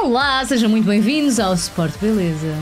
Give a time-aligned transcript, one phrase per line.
[0.00, 2.56] Olá, sejam muito bem-vindos ao Sport Beleza.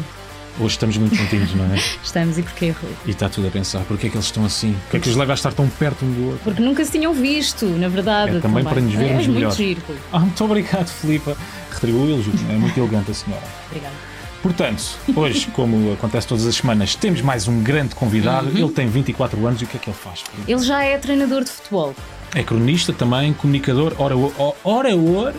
[0.58, 1.76] Hoje estamos muito juntinhos, não é?
[2.02, 2.90] Estamos e porquê, Rui?
[3.04, 4.70] E está tudo a pensar, porque é que eles estão assim?
[4.70, 6.40] O que é que os leva a estar tão perto um do outro?
[6.44, 8.38] Porque nunca se tinham visto, na verdade.
[8.38, 9.48] É também para nos vermos é, melhor.
[9.48, 9.96] muito giro, Rui.
[10.10, 11.36] Ah, muito obrigado, Filipa.
[11.70, 13.44] Retribuiu o elogio, é muito elegante a senhora.
[13.66, 13.94] Obrigada.
[14.42, 14.82] Portanto,
[15.14, 18.48] hoje, como acontece todas as semanas, temos mais um grande convidado.
[18.48, 18.56] Uhum.
[18.56, 20.24] Ele tem 24 anos e o que é que ele faz?
[20.48, 21.94] Ele já é treinador de futebol.
[22.34, 25.32] É cronista também, comunicador, orador, orador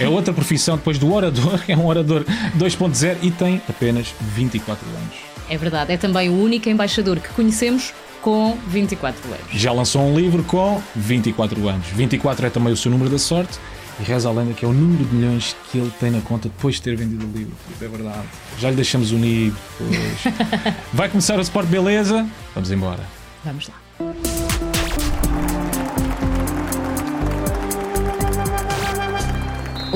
[0.00, 2.24] é outra profissão depois do orador, é um orador
[2.56, 5.16] 2.0 e tem apenas 24 anos.
[5.48, 9.46] É verdade, é também o único embaixador que conhecemos com 24 anos.
[9.52, 11.86] Já lançou um livro com 24 anos.
[11.88, 13.58] 24 é também o seu número da sorte
[14.00, 16.48] e reza a lenda que é o número de milhões que ele tem na conta
[16.48, 17.54] depois de ter vendido o livro.
[17.80, 18.26] É verdade.
[18.58, 20.76] Já lhe deixamos unir depois.
[20.92, 22.26] Vai começar o Sport Beleza?
[22.54, 23.04] Vamos embora.
[23.44, 23.85] Vamos lá.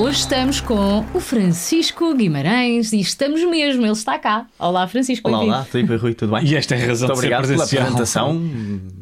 [0.01, 4.47] Hoje estamos com o Francisco Guimarães e estamos mesmo, ele está cá.
[4.57, 5.29] Olá, Francisco.
[5.29, 6.43] Olá, olá, Filipe e Rui, tudo bem?
[6.43, 8.41] E esta é a razão Muito de ser obrigado pela apresentação,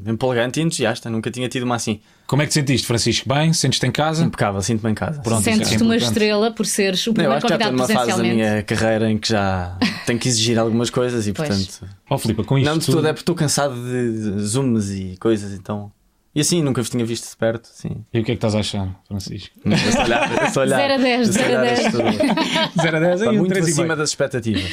[0.06, 2.02] empolgante e entusiasta, nunca tinha tido uma assim.
[2.28, 3.30] Como é que te sentiste, Francisco?
[3.30, 3.53] Bem?
[3.53, 4.25] Sentes-te em casa?
[4.25, 5.22] Impecável, sinto-me em casa.
[5.25, 7.94] É Sentes-te uma estrela por seres o Não, eu primeiro acho que já estou convidado
[7.94, 11.47] numa fase da minha carreira em que já tenho que exigir algumas coisas e, Pois.
[11.47, 11.95] portanto.
[12.09, 15.16] Ó Filipe, com isto Não de tudo, tudo, é porque estou cansado de zooms e
[15.17, 15.89] coisas, então.
[16.33, 18.05] E assim, nunca vos tinha visto de perto, sim.
[18.13, 19.49] E o que é que estás a achar, Francisco?
[19.66, 20.77] É só olhar, é só olhar.
[20.77, 21.80] Zero a dez, é só zero a olhar dez.
[21.80, 22.81] isto tudo.
[22.81, 23.97] 0 a 10 Está e um muito 3 acima meio.
[23.97, 24.72] das expectativas.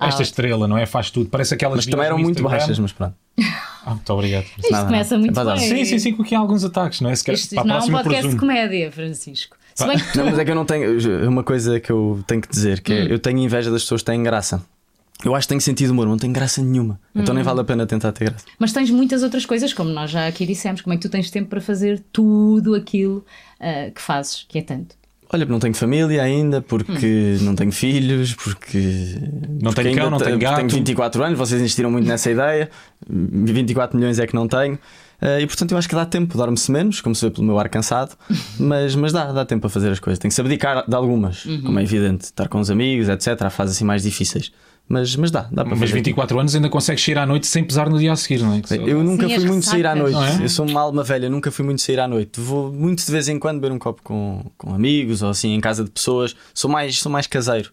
[0.00, 0.86] Esta estrela, não é?
[0.86, 1.28] Faz tudo.
[1.28, 2.58] Parece aquelas Mas também eram muito Instagram.
[2.58, 3.14] baixas, mas pronto.
[3.86, 4.44] Ah, muito obrigado.
[4.58, 5.44] Isto Nada, começa nada.
[5.44, 5.76] muito É bem.
[5.78, 7.14] Sim, sim, sim, porque há alguns ataques, não é?
[7.14, 9.56] Se quer, Isto para a não é um podcast de comédia, Francisco.
[9.74, 11.28] Se bem que tu Não, mas é que eu não tenho.
[11.28, 14.06] Uma coisa que eu tenho que dizer, que é, eu tenho inveja das pessoas que
[14.06, 14.64] têm graça.
[15.24, 17.00] Eu acho que tenho sentido humor, não tenho graça nenhuma.
[17.14, 18.44] Então nem vale a pena tentar ter graça.
[18.58, 20.80] Mas tens muitas outras coisas, como nós já aqui dissemos.
[20.82, 23.24] Como é que tu tens tempo para fazer tudo aquilo
[23.58, 24.96] ah, que fazes, que é tanto?
[25.32, 29.16] Olha, não tenho família ainda, porque não tenho filhos, porque.
[29.60, 30.56] Não porque tenho cão, não te- tenho porque gato.
[30.58, 32.70] Tenho 24 anos, vocês insistiram muito nessa ideia.
[33.08, 34.78] 24 milhões é que não tenho.
[35.20, 37.58] Eh, e portanto eu acho que dá tempo, dorme-se menos, como se vê pelo meu
[37.58, 38.16] ar cansado,
[38.58, 40.18] mas, mas dá, dá tempo a fazer as coisas.
[40.18, 41.62] Tem que se abdicar de algumas, Uhum.
[41.62, 43.40] como é evidente, estar com os amigos, etc.
[43.42, 44.52] Há fases assim mais difíceis.
[44.86, 45.94] Mas, mas dá, dá para Mas fazer.
[45.94, 48.60] 24 anos ainda consegues sair à noite sem pesar no dia a seguir, não é?
[48.86, 50.16] Eu nunca Sim, fui muito sair à noite.
[50.40, 50.44] É?
[50.44, 52.38] Eu sou uma alma velha, nunca fui muito sair à noite.
[52.38, 55.60] Vou muito de vez em quando beber um copo com, com amigos ou assim em
[55.60, 56.36] casa de pessoas.
[56.52, 57.72] Sou mais, sou mais caseiro.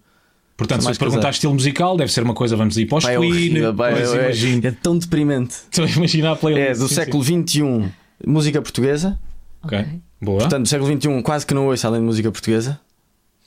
[0.55, 3.57] Portanto, se perguntar estilo musical, deve ser uma coisa, vamos ir para os é Queen,
[3.57, 4.67] é, imagino.
[4.67, 5.55] é tão deprimente.
[5.71, 6.69] Estou a imaginar a playlist.
[6.69, 7.91] É do sim, século XXI,
[8.25, 9.19] música portuguesa.
[9.63, 9.85] Ok,
[10.21, 10.39] boa.
[10.39, 12.79] Portanto, do século XXI quase que não ouço além de música portuguesa.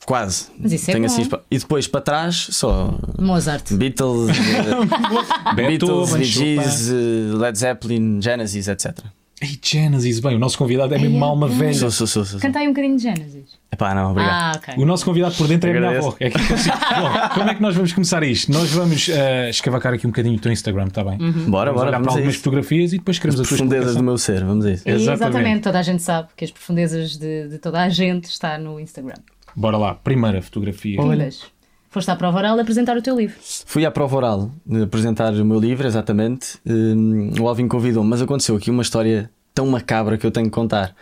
[0.07, 0.49] Quase.
[0.59, 3.73] Mas isso é assim, e depois para trás só Mozart.
[3.73, 6.11] Beatles, eh, Beatles.
[6.27, 8.99] Gees, eh, Led Zeppelin, Genesis, etc.
[9.41, 11.75] Ei, Genesis, bem, o nosso convidado é mesmo Ai, uma é alma velha.
[11.75, 12.33] Sou, sou, sou, sou.
[12.33, 12.41] sou.
[12.41, 13.59] Canta aí um bocadinho de Genesis.
[13.73, 14.33] Epá, não, obrigado.
[14.33, 14.75] Ah, ok.
[14.83, 16.15] O nosso convidado por dentro é a minha avó.
[16.21, 16.79] É aqui que eu sinto.
[16.79, 18.53] Bom, como é que nós vamos começar isto?
[18.53, 21.19] Nós vamos eh, escavacar aqui um bocadinho o teu Instagram, está bem?
[21.19, 22.39] Bora, Vamos bora, olhar para algumas isso.
[22.39, 24.89] fotografias e depois queremos a tua Profundezas do meu ser, vamos a isso.
[24.89, 25.23] E Exatamente.
[25.25, 28.79] exatamente, toda a gente sabe que as profundezas de, de toda a gente está no
[28.79, 29.17] Instagram.
[29.55, 31.01] Bora lá, primeira fotografia.
[31.01, 31.43] Olhas.
[31.91, 33.37] Foste à prova oral apresentar o teu livro.
[33.67, 36.59] Fui à prova oral de apresentar o meu livro, exatamente.
[36.67, 40.53] Hum, o Alvin convidou-me, mas aconteceu aqui uma história tão macabra que eu tenho que
[40.53, 40.95] contar.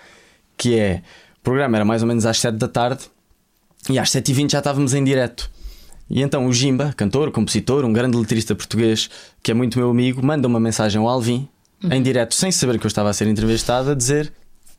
[0.55, 1.03] Que é,
[1.39, 3.05] o programa era mais ou menos às 7 da tarde
[3.89, 5.51] e às 7h20 já estávamos em direto.
[6.11, 9.09] E então o Jimba, cantor, compositor, um grande letrista português,
[9.43, 11.49] que é muito meu amigo, manda uma mensagem ao Alvin,
[11.91, 14.31] em direto, sem saber que eu estava a ser entrevistado, a dizer: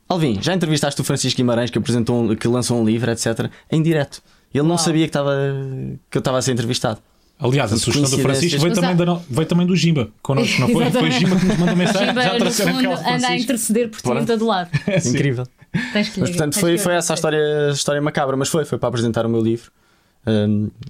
[0.08, 3.82] Alvin, já entrevistaste o Francisco Guimarães, que, apresentou um- que lançou um livro, etc., em
[3.82, 4.22] direto.
[4.52, 5.32] Ele não sabia que, estava,
[6.10, 7.00] que eu estava a ser entrevistado.
[7.40, 8.22] Aliás, a sugestão do.
[8.22, 10.88] Francisco veio também, da, veio também do Jimba connosco, não foi?
[10.90, 11.10] Foi.
[11.10, 12.08] Jimba que nos mandou mensagem.
[12.08, 14.26] Jimba, já no trouxeram fundo, anda a interceder por ti Pronto.
[14.26, 14.70] todo lado.
[15.04, 15.44] Incrível.
[15.92, 18.48] Tens que Mas portanto tens foi, que foi essa a história, a história macabra, mas
[18.48, 19.72] foi, foi para apresentar o meu livro.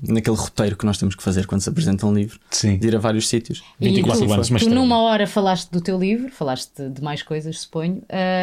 [0.02, 2.76] Naquele roteiro que nós temos que fazer quando se apresenta um livro, Sim.
[2.78, 3.62] de ir a vários sítios.
[3.80, 7.22] E 24 tu, anos, mas tu numa hora falaste do teu livro, falaste de, mais
[7.22, 8.02] coisas, suponho.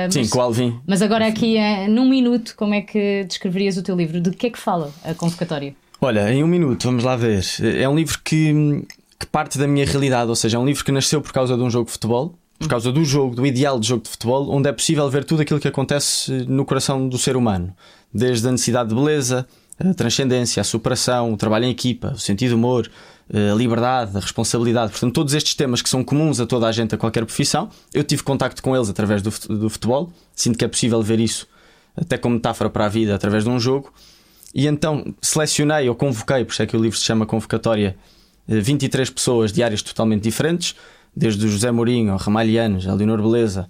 [0.09, 0.79] Sim, mas, com o Alvin.
[0.85, 4.19] mas agora aqui, ah, num minuto, como é que descreverias o teu livro?
[4.19, 5.75] De que é que fala a convocatória?
[5.99, 7.45] Olha, em um minuto, vamos lá ver.
[7.79, 8.85] É um livro que,
[9.19, 11.61] que parte da minha realidade, ou seja, é um livro que nasceu por causa de
[11.61, 14.67] um jogo de futebol, por causa do jogo, do ideal de jogo de futebol, onde
[14.67, 17.75] é possível ver tudo aquilo que acontece no coração do ser humano,
[18.13, 19.47] desde a necessidade de beleza,
[19.89, 22.89] a transcendência, a superação, o trabalho em equipa, o sentido de humor,
[23.33, 24.91] a liberdade, a responsabilidade.
[24.91, 28.03] Portanto, todos estes temas que são comuns a toda a gente, a qualquer profissão, eu
[28.03, 30.11] tive contacto com eles através do, fut- do futebol.
[30.35, 31.47] Sinto que é possível ver isso
[31.95, 33.91] até como metáfora para a vida através de um jogo.
[34.53, 37.95] E então selecionei ou convoquei, por isso é que o livro se chama Convocatória,
[38.49, 40.75] eh, 23 pessoas de áreas totalmente diferentes,
[41.15, 43.69] desde o José Mourinho, ao Ramalhianos, a Leonor Beleza,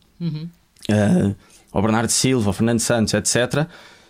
[0.90, 1.36] eh,
[1.72, 3.68] ao Bernardo Silva, ao Fernando Santos, etc.,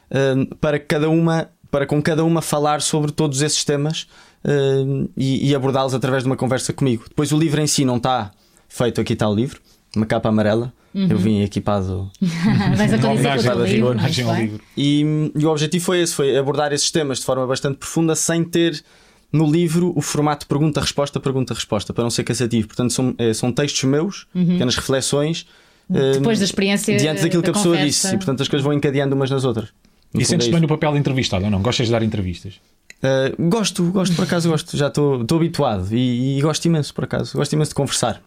[0.09, 4.06] eh, para que cada uma para com cada uma falar sobre todos esses temas
[4.44, 7.06] uh, e, e abordá-los através de uma conversa comigo.
[7.07, 8.31] Depois o livro em si não está
[8.68, 9.59] feito, aqui está o livro,
[9.95, 10.71] uma capa amarela.
[10.94, 11.07] Uhum.
[11.09, 12.12] Eu vim equipado.
[12.75, 14.62] Vais a homenagem, livro, livro, homenagem ao livro.
[14.75, 18.44] E, e o objetivo foi esse: foi abordar esses temas de forma bastante profunda, sem
[18.44, 18.83] ter
[19.31, 22.68] no livro o formato pergunta-resposta, pergunta-resposta, para não ser cansativo.
[22.68, 24.45] Portanto, são, é, são textos meus, uhum.
[24.47, 25.45] pequenas reflexões.
[25.89, 26.97] Depois da experiência.
[26.97, 28.07] Diante daquilo da que a pessoa disse.
[28.13, 29.69] E portanto as coisas vão encadeando umas nas outras.
[30.13, 31.62] E sentes é bem no papel de entrevistado ou não?
[31.62, 32.56] Gostas de dar entrevistas?
[33.02, 34.78] Uh, gosto, gosto por acaso, gosto.
[34.78, 37.38] Já estou habituado e, e, gosto imenso por acaso.
[37.38, 38.22] Gosto imenso de conversar.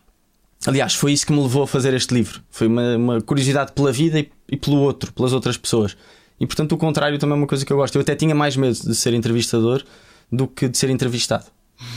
[0.67, 2.41] Aliás, foi isso que me levou a fazer este livro.
[2.51, 5.97] Foi uma, uma curiosidade pela vida e, e, pelo outro, pelas outras pessoas.
[6.41, 7.95] E portanto, o contrário também é uma coisa que eu gosto.
[7.95, 9.85] Eu até tinha mais medo de ser entrevistador
[10.33, 11.45] do que de ser entrevistado.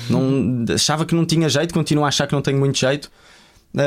[0.09, 3.11] Não, achava que não tinha jeito, continuo a achar que não tenho muito jeito,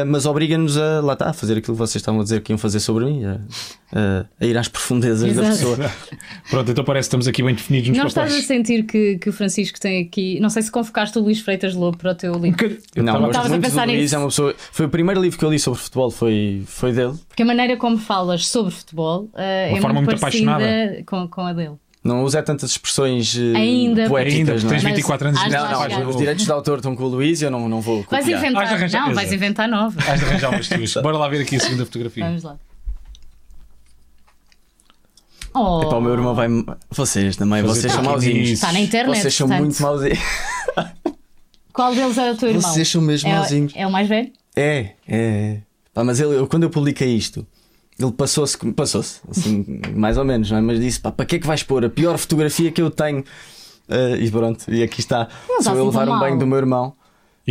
[0.07, 2.59] mas obriga-nos a lá está, a fazer aquilo que vocês estavam a dizer que iam
[2.59, 3.41] fazer sobre mim, a,
[3.93, 5.47] a, a ir às profundezas Exato.
[5.47, 5.93] da pessoa.
[6.51, 8.35] Pronto, então parece que estamos aqui bem definidos nos Não papéis.
[8.35, 10.39] estás a sentir que, que o Francisco tem aqui.
[10.41, 12.79] Não sei se convocaste o Luís Freitas Lobo para o teu livro.
[12.95, 15.45] Eu não, estava, a pensar do Luís, é uma pessoa, foi o primeiro livro que
[15.45, 17.15] eu li sobre futebol, foi, foi dele.
[17.27, 21.53] Porque a maneira como falas sobre futebol uh, é muito, muito parecida com, com a
[21.53, 21.77] dele.
[22.03, 24.63] Não usa tantas expressões uh, ainda, poéticas.
[24.63, 25.51] Ainda, tens 24 anos de.
[25.51, 28.03] Não, não, os direitos de autor estão com o Luís e eu não, não vou.
[28.03, 28.23] Copiar.
[28.23, 30.01] Vais inventar, arranjar, não, vais inventar nova.
[30.01, 30.95] Vais arranjar umas tuas.
[30.95, 32.25] Bora lá ver aqui a segunda fotografia.
[32.25, 32.57] Vamos lá.
[35.53, 35.83] Oh.
[35.83, 36.49] Epá, o meu irmão vai.
[36.91, 38.51] Vocês também, Fazer vocês são mauzinhos.
[38.51, 39.21] Está na internet.
[39.21, 39.65] Vocês são portanto.
[39.65, 40.19] muito mauzinhos.
[41.73, 42.63] Qual deles é o teu irmão?
[42.63, 43.73] Vocês são mesmo é, mauzinhos.
[43.77, 44.33] É o mais velho?
[44.57, 45.59] É, é.
[45.93, 47.47] Pá, mas ele, quando eu publiquei isto,
[48.05, 50.61] ele passou-se, passou-se, assim, mais ou menos, não é?
[50.61, 53.21] mas disse: pá, para que é que vais pôr a pior fotografia que eu tenho?
[53.21, 55.29] Uh, e pronto, e aqui está.
[55.49, 56.95] Não Sou eu levar um banho do meu irmão.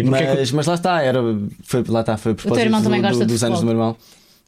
[0.05, 0.55] Mas, que...
[0.55, 1.19] mas lá está, era,
[1.63, 3.97] foi, lá está, foi a propósito irmão também do, gosta dos anos do meu irmão.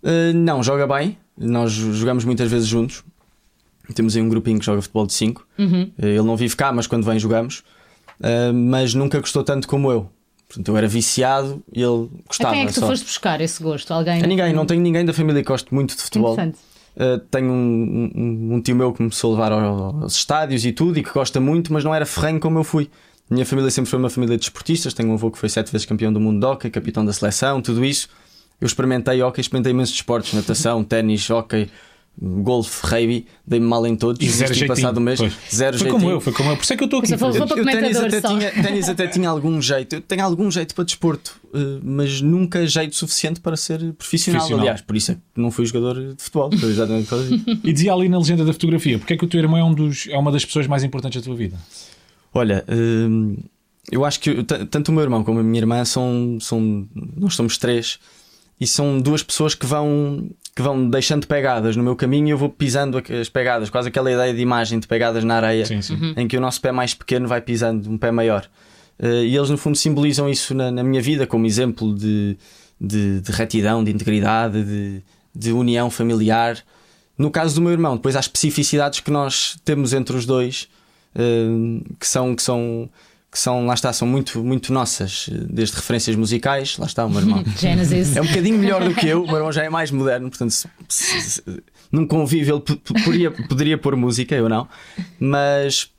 [0.02, 3.04] Uh, não, joga bem, nós jogamos muitas vezes juntos.
[3.94, 5.46] Temos aí um grupinho que joga futebol de 5.
[5.60, 5.92] Uhum.
[6.00, 7.64] Uh, ele não vive cá, mas quando vem jogamos.
[8.54, 10.10] mas nunca gostou tanto como eu.
[10.52, 12.50] Portanto, eu era viciado e ele gostava.
[12.50, 12.88] A quem é que tu só.
[12.88, 13.94] foste buscar esse gosto?
[13.94, 14.22] Alguém?
[14.22, 16.38] A ninguém, não tenho ninguém da família que goste muito de futebol.
[16.38, 20.74] Uh, tenho um, um, um, tio meu que me começou a levar aos estádios e
[20.74, 22.90] tudo e que gosta muito, mas não era ferrenho como eu fui.
[23.30, 24.94] Minha família sempre foi uma família de esportistas.
[24.94, 27.62] Tenho um avô que foi sete vezes campeão do mundo de hockey, capitão da seleção,
[27.62, 28.10] tudo isso.
[28.60, 31.70] Eu experimentei hockey, experimentei imensos esportes: natação, ténis, hockey,
[32.20, 34.26] golfe, rugby, dei-me mal em todos.
[34.26, 35.34] E zero jeitinho, passado um mês, pois.
[35.54, 36.00] zero foi jeitinho.
[36.00, 36.58] como eu, foi como eu.
[36.58, 37.14] Por isso é que eu estou aqui.
[37.14, 39.96] Eu, eu, eu ténis até, tinha, ténis até tinha algum jeito.
[39.96, 44.40] Eu tenho algum jeito para desporto, eh, mas nunca jeito suficiente para ser profissional.
[44.40, 44.60] profissional.
[44.60, 46.50] Aliás, por isso é que não fui jogador de futebol.
[46.54, 47.10] exatamente
[47.64, 49.74] e dizia ali na legenda da fotografia: porque é que o teu irmão é, um
[49.74, 51.58] dos, é uma das pessoas mais importantes da tua vida?
[52.34, 52.64] Olha.
[52.70, 53.38] Hum,
[53.92, 56.88] eu acho que tanto o meu irmão como a minha irmã são, são.
[57.18, 58.00] Nós somos três
[58.60, 62.38] e são duas pessoas que vão que vão deixando pegadas no meu caminho e eu
[62.38, 65.94] vou pisando as pegadas, quase aquela ideia de imagem de pegadas na areia, sim, sim.
[65.94, 66.14] Uhum.
[66.18, 68.48] em que o nosso pé mais pequeno vai pisando um pé maior.
[69.00, 72.38] Uh, e eles, no fundo, simbolizam isso na, na minha vida como exemplo de,
[72.80, 75.02] de, de retidão, de integridade, de,
[75.34, 76.58] de, união familiar.
[77.18, 80.68] No caso do meu irmão, depois há especificidades que nós temos entre os dois
[81.16, 82.36] uh, que são.
[82.36, 82.90] Que são
[83.32, 87.22] que são, lá está, são muito, muito nossas, desde referências musicais, lá está o meu
[87.22, 87.44] irmão.
[87.58, 88.18] Genesis.
[88.18, 90.52] É um bocadinho melhor do que eu, o meu irmão já é mais moderno, portanto,
[90.52, 91.44] se, se, se,
[91.90, 94.68] num convívio ele poderia, poderia pôr música, eu não,
[95.18, 95.90] mas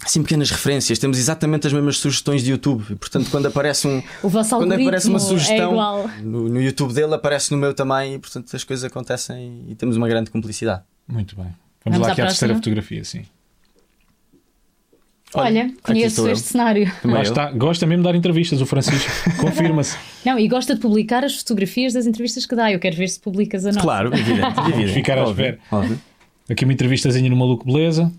[0.00, 4.00] assim pequenas referências, temos exatamente as mesmas sugestões de YouTube, e, portanto, quando aparece um
[4.20, 8.18] quando aparece uma é sugestão é no, no YouTube dele, aparece no meu também, e
[8.20, 10.82] portanto as coisas acontecem e temos uma grande cumplicidade.
[11.08, 11.52] Muito bem.
[11.84, 13.24] Vamos, Vamos lá aqui à terceira fotografia, sim.
[15.40, 16.90] Olha, conheço este cenário.
[17.04, 17.50] Lá está.
[17.52, 19.10] Gosta mesmo de dar entrevistas, o Francisco.
[19.40, 19.96] Confirma-se.
[20.24, 22.72] Não, e gosta de publicar as fotografias das entrevistas que dá.
[22.72, 23.80] Eu quero ver se publicas a nossa.
[23.80, 24.54] Claro, evidente.
[24.54, 25.58] Vamos ficar à espera.
[26.48, 28.12] Aqui uma entrevistazinha no Maluco Beleza.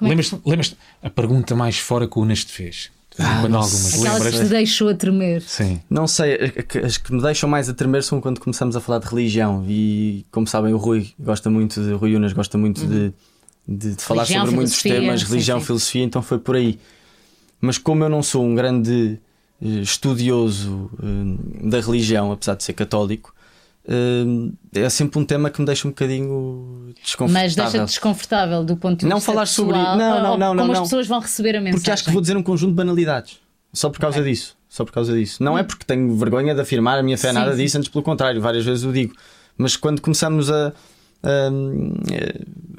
[0.00, 2.90] É lembras-te lembras a pergunta mais fora que o Unas te fez?
[3.18, 5.42] Ah, quando algumas Aquela que te deixou a tremer.
[5.42, 5.80] Sim.
[5.88, 6.38] Não sei,
[6.82, 9.64] as que me deixam mais a tremer são quando começamos a falar de religião.
[9.68, 12.88] E como sabem, o Rui gosta muito de Rui Unas gosta muito uhum.
[12.88, 13.12] de
[13.66, 16.78] de, de falar sobre muitos temas, religião, sim, filosofia, então foi por aí.
[17.60, 19.18] Mas como eu não sou um grande
[19.60, 23.32] uh, estudioso uh, da religião, apesar de ser católico,
[23.86, 27.44] uh, é sempre um tema que me deixa um bocadinho desconfortável.
[27.44, 30.56] Mas deixa-te desconfortável do ponto de não vista falar pessoal, sobre não, não, não, não,
[30.56, 31.78] como não, as pessoas vão receber a mensagem.
[31.78, 33.40] Porque acho que vou dizer um conjunto de banalidades.
[33.72, 34.32] Só por causa okay.
[34.32, 34.56] disso.
[34.68, 35.42] Só por causa disso.
[35.42, 37.62] Não é porque tenho vergonha de afirmar a minha fé, sim, nada sim.
[37.62, 39.14] disso, antes pelo contrário, várias vezes o digo.
[39.56, 40.72] Mas quando começamos a,
[41.22, 41.48] a,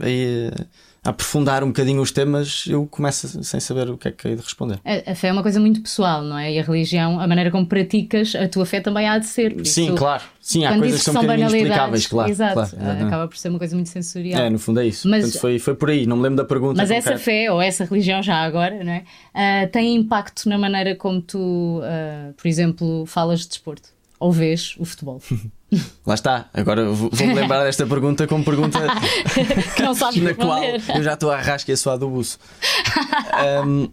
[0.02, 0.66] a, a
[1.06, 4.36] a aprofundar um bocadinho os temas, eu começo sem saber o que é que hei
[4.38, 4.80] de responder.
[4.86, 6.54] A, fé é uma coisa muito pessoal, não é?
[6.54, 9.54] E a religião, a maneira como praticas, a tua fé também há de ser.
[9.66, 10.24] Sim, claro.
[10.40, 12.32] Sim, há coisas que são um bocadinho inexplicáveis, claro.
[12.32, 13.04] Exato, claro, exatamente.
[13.04, 14.42] acaba por ser uma coisa muito sensorial.
[14.44, 15.10] É, no fundo é isso.
[15.10, 16.78] Mas- Portanto, foi, foi por aí, não me lembro da pergunta.
[16.78, 19.04] Mas essa fé ou essa religião já agora, não é?
[19.34, 24.76] Ah, tem impacto na maneira como tu, ah, por exemplo, falas de desporto ou vês
[24.80, 25.22] o futebol.
[26.06, 28.80] Lá está, agora vou- vou-me lembrar desta pergunta como pergunta
[29.76, 32.38] que não sabes na qual eu já estou a arrasca e a suar do buço.
[33.34, 33.88] Ahm,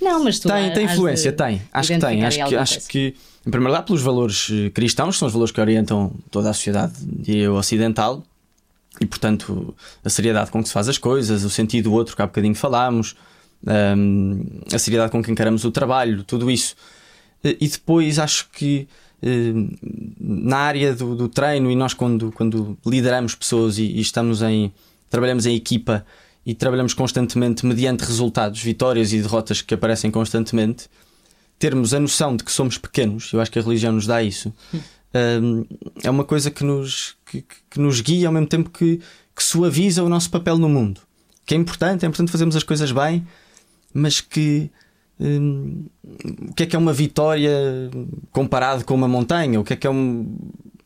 [0.00, 1.62] Não, mas tu tem, tem influência, tem.
[1.72, 2.24] Acho que tem.
[2.24, 3.14] Acho que, acho que,
[3.46, 6.52] em primeiro lugar, pelos valores eh, cristãos, que são os valores que orientam toda a
[6.52, 6.92] sociedade
[7.26, 8.22] e ocidental,
[9.00, 12.22] e portanto a seriedade com que se faz as coisas, o sentido do outro que
[12.22, 13.16] há bocadinho falámos,
[13.66, 14.42] ahm,
[14.72, 16.74] a seriedade com que encaramos o trabalho, tudo isso.
[17.44, 18.88] E depois acho que
[20.20, 24.72] na área do, do treino e nós quando, quando lideramos pessoas e, e estamos em
[25.08, 26.04] trabalhamos em equipa
[26.44, 30.88] e trabalhamos constantemente mediante resultados, vitórias e derrotas que aparecem constantemente,
[31.58, 34.52] termos a noção de que somos pequenos, eu acho que a religião nos dá isso,
[35.42, 35.64] hum,
[36.04, 39.00] é uma coisa que nos, que, que nos guia ao mesmo tempo que,
[39.34, 41.00] que suaviza o nosso papel no mundo.
[41.44, 43.26] Que é importante, é importante fazermos as coisas bem,
[43.92, 44.70] mas que
[45.20, 45.86] hum,
[46.48, 47.50] o que é que é uma vitória
[48.30, 49.60] comparado com uma montanha?
[49.60, 50.36] O que é que é um.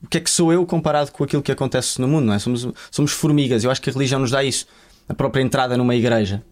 [0.02, 2.26] O que é que sou eu comparado com aquilo que acontece no mundo?
[2.26, 2.38] Não é?
[2.38, 3.62] somos, somos formigas.
[3.64, 4.66] Eu acho que a religião nos dá isso.
[5.08, 6.42] A própria entrada numa igreja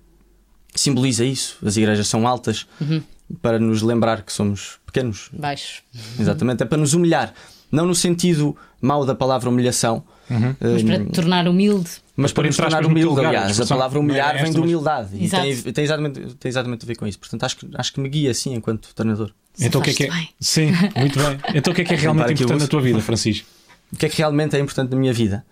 [0.74, 1.56] simboliza isso.
[1.64, 2.66] As igrejas são altas
[3.42, 5.30] para nos lembrar que somos pequenos.
[5.32, 5.82] Baixo.
[6.18, 6.62] Exatamente.
[6.62, 7.32] É para nos humilhar.
[7.70, 11.90] Não no sentido mau da palavra humilhação, Mas hum, para te tornar humilde.
[12.20, 13.60] Mas Para nos entrar tornar humilde, aliás.
[13.60, 15.42] A palavra humilhar é vem de esta, mas- humildade e Exato.
[15.44, 17.18] tem, tem, exatamente, tem exatamente a ver com isso.
[17.18, 19.30] Portanto, acho que, acho que me guia assim enquanto treinador.
[19.60, 20.06] Então o que é que é?
[20.08, 21.40] Safaste Sim, muito bem.
[21.54, 23.46] Então o que é que é realmente importante na tua vida, Francisco?
[23.92, 25.44] O que é que realmente é importante na minha vida?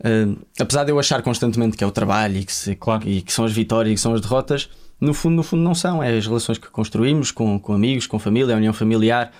[0.00, 3.08] Uh, apesar de eu achar constantemente que é o trabalho e que, se- Claro.
[3.08, 4.68] e que são as vitórias e que são as derrotas,
[5.00, 6.02] no fundo, no fundo não são.
[6.02, 9.32] É as relações que construímos com, com amigos, com família, a união familiar.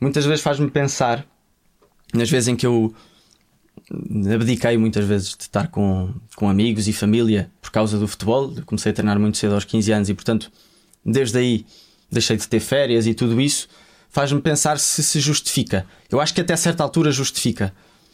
[0.00, 1.26] Muitas vezes faz-me pensar,
[2.14, 2.94] nas vezes em que eu
[4.32, 8.52] abdiquei muitas vezes de estar com, com amigos e família por causa do futebol.
[8.56, 10.50] Eu comecei a treinar muito cedo aos 15 anos e, portanto,
[11.04, 11.66] desde aí
[12.10, 13.68] deixei de ter férias e tudo isso.
[14.08, 15.86] Faz-me pensar se se justifica.
[16.10, 17.72] Eu acho que até certa altura justifica.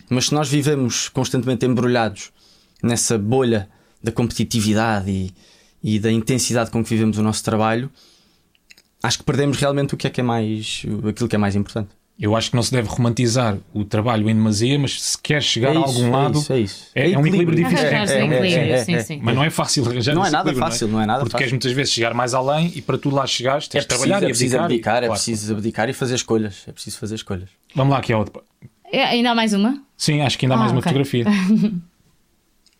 [0.08, 2.30] Mas se nós vivemos constantemente embrulhados
[2.82, 3.68] nessa bolha
[4.02, 5.34] da competitividade e,
[5.82, 7.90] e da intensidade com que vivemos o nosso trabalho,
[9.02, 11.90] acho que perdemos realmente o que é que é mais aquilo que é mais importante.
[12.18, 15.74] Eu acho que não se deve romantizar o trabalho em demasia, mas se quer chegar
[15.74, 16.86] É a isso, algum é lado, isso, é isso.
[16.94, 17.86] é- é um equilíbrio difícil.
[17.86, 19.18] É, é, um é, é, é.
[19.20, 21.38] mas não é fácil arranjar Não é nada fácil, não é nada Porque fácil.
[21.40, 24.08] queres muitas vezes chegar mais além e para tu lá chegares tens É de preciso,
[24.08, 24.70] trabalhar é e preciso abdicar.
[24.70, 25.12] e- abdicar, é claro.
[25.12, 26.62] preciso abdicar e fazer escolhas.
[26.66, 27.50] É preciso fazer escolhas.
[27.74, 28.42] Vamos lá aqui a outra.
[28.90, 29.82] É, ainda há mais uma?
[29.94, 30.90] Sim, acho que ainda há Ah, mais uma ok.
[30.92, 31.26] fotografia.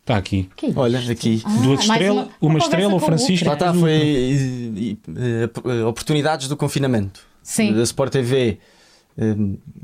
[0.00, 0.48] Está aqui.
[0.56, 0.72] Que é?
[0.76, 1.42] Olha, aqui.
[1.44, 3.46] Ah, Duas estrelas, uma- uma, uma estrela, o Francisco.
[3.46, 5.50] Lá está, foi eh, eh,
[5.80, 7.20] eh, oportunidades do confinamento.
[7.42, 7.74] Sim.
[7.74, 8.58] Da Sport TV,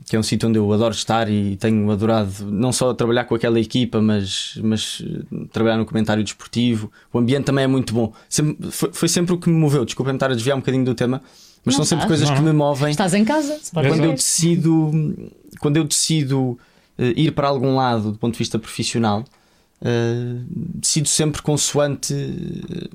[0.07, 3.35] que é um sítio onde eu adoro estar e tenho adorado não só trabalhar com
[3.35, 6.93] aquela equipa, mas, mas eh, trabalhar no comentário desportivo.
[7.12, 8.12] O ambiente também é muito bom.
[8.29, 9.85] Sempre- foi, foi sempre o que me moveu.
[9.87, 11.23] Desculpa-me estar a desviar um bocadinho do tema,
[11.65, 12.91] mas Não são sempre coisas Não, que me movem.
[12.91, 13.59] Estás em casa?
[13.73, 15.15] quando eu decido
[15.61, 16.59] quando eu decido
[16.99, 19.25] eh, ir para algum lado do ponto de vista profissional
[19.81, 20.37] eh,
[20.75, 22.89] decido sempre consoante eh,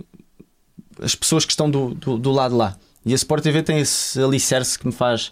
[1.01, 4.21] as pessoas que estão do, do, do lado lá e a Sport TV tem esse
[4.21, 5.31] alicerce que me faz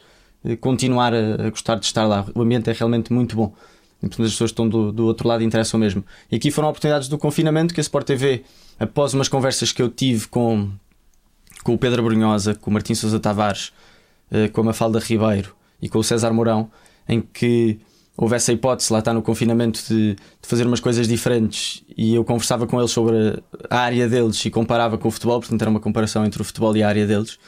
[0.62, 3.54] continuar a, a gostar de estar lá o ambiente é realmente muito bom
[3.98, 7.08] e, portanto, as pessoas estão do, do outro lado interessam mesmo e aqui foram oportunidades
[7.08, 8.44] do confinamento que a Sport TV
[8.80, 10.72] após umas conversas que eu tive com
[11.66, 13.74] com o Pedro Brunhosa, com o Martim Sousa Tavares,
[14.30, 16.70] eh, com a Mafalda Ribeiro e com o César Mourão,
[17.10, 17.80] em que
[18.16, 22.24] houve essa hipótese, lá está no confinamento, de, de fazer umas coisas diferentes e eu
[22.24, 25.72] conversava com eles sobre a, a área deles e comparava com o futebol, portanto era
[25.72, 27.40] uma comparação entre o futebol e a área deles.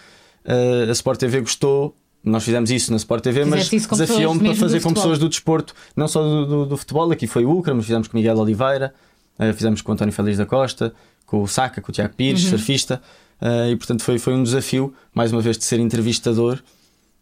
[0.43, 1.95] Eh, a Sport TV gostou.
[2.23, 5.29] Nós fizemos isso na Sport TV, mas Fizeste pessoas desafiou-me para fazer com pessoas do
[5.29, 7.09] desporto, não só do, do, do futebol.
[7.11, 8.93] Aqui foi o Ucra, mas fizemos com Miguel Oliveira,
[9.39, 10.93] eh, fizemos com o António Félix da Costa,
[11.25, 12.49] com o Saca, com o Tiago Pires, Uhum.
[12.49, 13.01] surfista.
[13.39, 16.59] eh, e portanto foi, foi um desafio, mais uma vez, de ser entrevistador,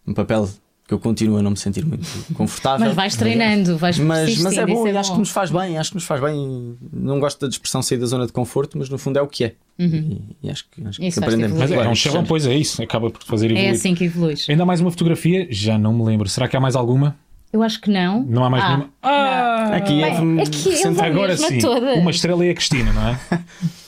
[0.08, 0.50] um papel
[0.88, 2.86] que eu continuo a não me sentir muito confortável.
[2.86, 5.90] Mas vais treinando, vais Mas, mas é bom e acho que nos faz bem, acho
[5.90, 6.78] que nos faz bem.
[6.94, 9.46] Não gosto da expressão sair da zona de conforto, mas no fundo é o que
[9.46, 9.54] é.
[9.80, 11.58] E, e acho que, acho que Isso aprendemos.
[11.58, 12.82] Mas é, é um chavão, pois é isso.
[12.84, 13.72] Acaba por fazer É evoluir.
[13.72, 14.48] assim que evoluís.
[14.50, 16.30] Ainda mais uma fotografia, já não me lembro.
[16.30, 17.16] Será que há mais alguma?
[17.52, 18.24] Eu acho que não.
[18.24, 18.90] Não há mais Ah, nenhuma.
[19.02, 19.76] Ah!
[19.78, 21.98] Aqui é, Bem, é recente- vou Agora sim, todas.
[21.98, 23.20] uma estrela e a Cristina, não é?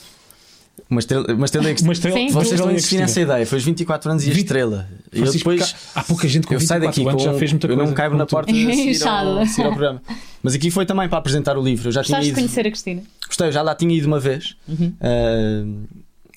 [0.90, 2.28] uma estrela, uma estrela que Uma estrela, Sim.
[2.28, 4.44] Vocês estrela não e a existem nessa ideia, foi os 24 anos e a Vinte-
[4.44, 4.88] estrela.
[5.12, 5.74] E eu depois.
[5.94, 7.90] há pouca gente com eu saio 24 daqui anos com, já fez muita eu coisa.
[7.90, 8.30] não caibo na tu.
[8.30, 10.02] porta de seguir ao, ao programa.
[10.42, 11.88] Mas aqui foi também para apresentar o livro.
[11.88, 12.34] Eu já tinha Gostaste de ido.
[12.48, 13.02] conhecer a Cristina?
[13.26, 14.56] gostei, eu já lá tinha ido uma vez.
[14.68, 15.84] Uh,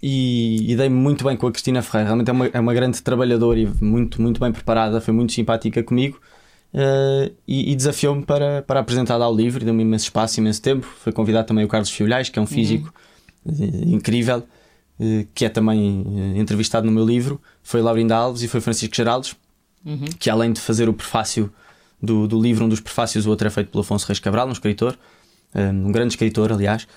[0.04, 2.08] e, e dei-me muito bem com a Cristina Ferreira.
[2.08, 5.84] Realmente é uma, é uma grande trabalhadora e muito, muito bem preparada, foi muito simpática
[5.84, 6.20] comigo.
[6.74, 10.88] Uh, e, e desafiou-me para, para apresentar ao livro, deu-me imenso espaço, imenso tempo.
[11.04, 12.92] Foi convidado também o Carlos Fiolhais, que é um físico uhum.
[13.46, 14.40] Incrível,
[15.00, 17.42] uh, que é também uh, entrevistado no meu livro.
[17.64, 19.36] Foi Laurinda Alves e foi Francisco Geraldes,
[19.86, 20.06] uhum.
[20.20, 21.52] que além de fazer o prefácio
[22.02, 24.52] do, do livro, um dos prefácios, o outro é feito pelo Afonso Reis Cabral, um
[24.52, 24.98] escritor,
[25.54, 26.88] um grande escritor, aliás.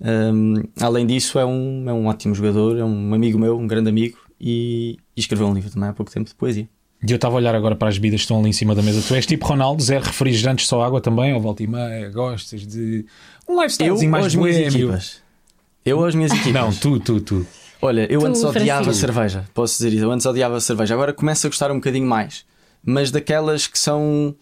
[0.00, 3.88] Um, além disso, é um, é um ótimo jogador, é um amigo meu, um grande
[3.88, 6.68] amigo, e, e escreveu um livro também há pouco tempo de poesia.
[7.06, 8.82] E eu estava a olhar agora para as bebidas que estão ali em cima da
[8.82, 9.02] mesa.
[9.06, 13.04] Tu és tipo Ronaldo, zero refrigerantes, só água também, ou volta e meia, gostas de
[13.48, 14.98] um lifestyle mais boêmio.
[15.84, 16.52] Eu ou as minhas equipas?
[16.52, 17.46] Não, tu, tu, tu.
[17.82, 19.06] Olha, eu tu, antes odiava Francisco.
[19.06, 20.04] cerveja, posso dizer isso.
[20.04, 22.44] Eu antes odiava cerveja, agora começo a gostar um bocadinho mais.
[22.82, 24.34] Mas daquelas que são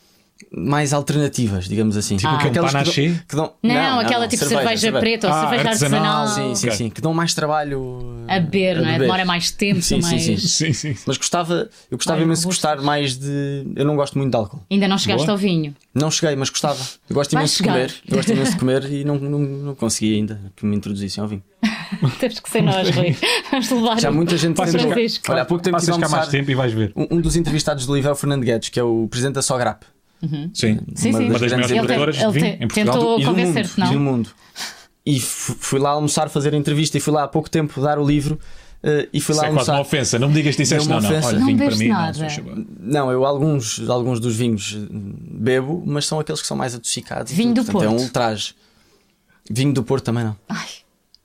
[0.50, 2.16] mais alternativas, digamos assim.
[2.16, 2.37] Tipo ah.
[2.37, 5.40] aquelas que dão, que dão, não, não, aquela não, tipo cerveja, cerveja, preta ou ah,
[5.40, 6.22] cerveja artesanal.
[6.22, 6.49] artesanal.
[6.49, 6.76] Sim, sim, okay.
[6.78, 8.99] sim, que dão mais trabalho a beber, não é?
[8.99, 10.22] Demora mais tempo, sim, mais...
[10.22, 10.49] sim, sim.
[10.49, 10.96] sim, sim.
[11.06, 13.66] Mas gostava, eu gostava Ai, imenso de gostar mais de.
[13.76, 14.62] Eu não gosto muito de álcool.
[14.70, 15.34] Ainda não chegaste Boa.
[15.34, 15.75] ao vinho?
[15.94, 16.80] Não cheguei, mas gostava.
[17.08, 17.94] Eu gosto imenso de comer.
[18.08, 21.28] Eu gosto imenso de comer e não, não, não consegui ainda que me introduzissem ao
[21.28, 21.42] vinho.
[22.18, 23.16] Temos que ser nós, Rui.
[23.50, 24.00] Vamos levar.
[24.00, 24.64] Já muita gente cá,
[25.32, 26.92] Olha, há pouco tempo Passas cá mais tempo e vais ver.
[26.96, 29.42] Um, um dos entrevistados do livro é o Fernando Guedes, que é o presidente da
[29.42, 29.84] Sograp.
[30.23, 30.50] Uhum.
[30.55, 30.79] Sim.
[30.95, 31.29] sim, uma, sim.
[31.29, 32.95] uma das maiores produtoras de vinho em Portugal.
[32.95, 33.87] Tentou convencer-te, não?
[33.87, 34.31] E do mundo.
[35.05, 38.07] E fui lá almoçar, fazer a entrevista e fui lá há pouco tempo dar o
[38.07, 38.38] livro.
[38.85, 39.73] Uh, e fui lá Isso almoçar.
[39.73, 41.09] É uma ofensa, não me digas que disseste não, não.
[41.09, 42.26] Olha, não vinho para mim, nada.
[42.45, 42.67] não.
[42.81, 47.33] Não, eu alguns, alguns dos vinhos bebo, mas são aqueles que são mais adocicados.
[47.33, 47.85] Vinho do Porto.
[47.85, 48.55] É um ultraje.
[49.49, 50.37] Vinho do Porto também não.
[50.49, 50.69] Ai.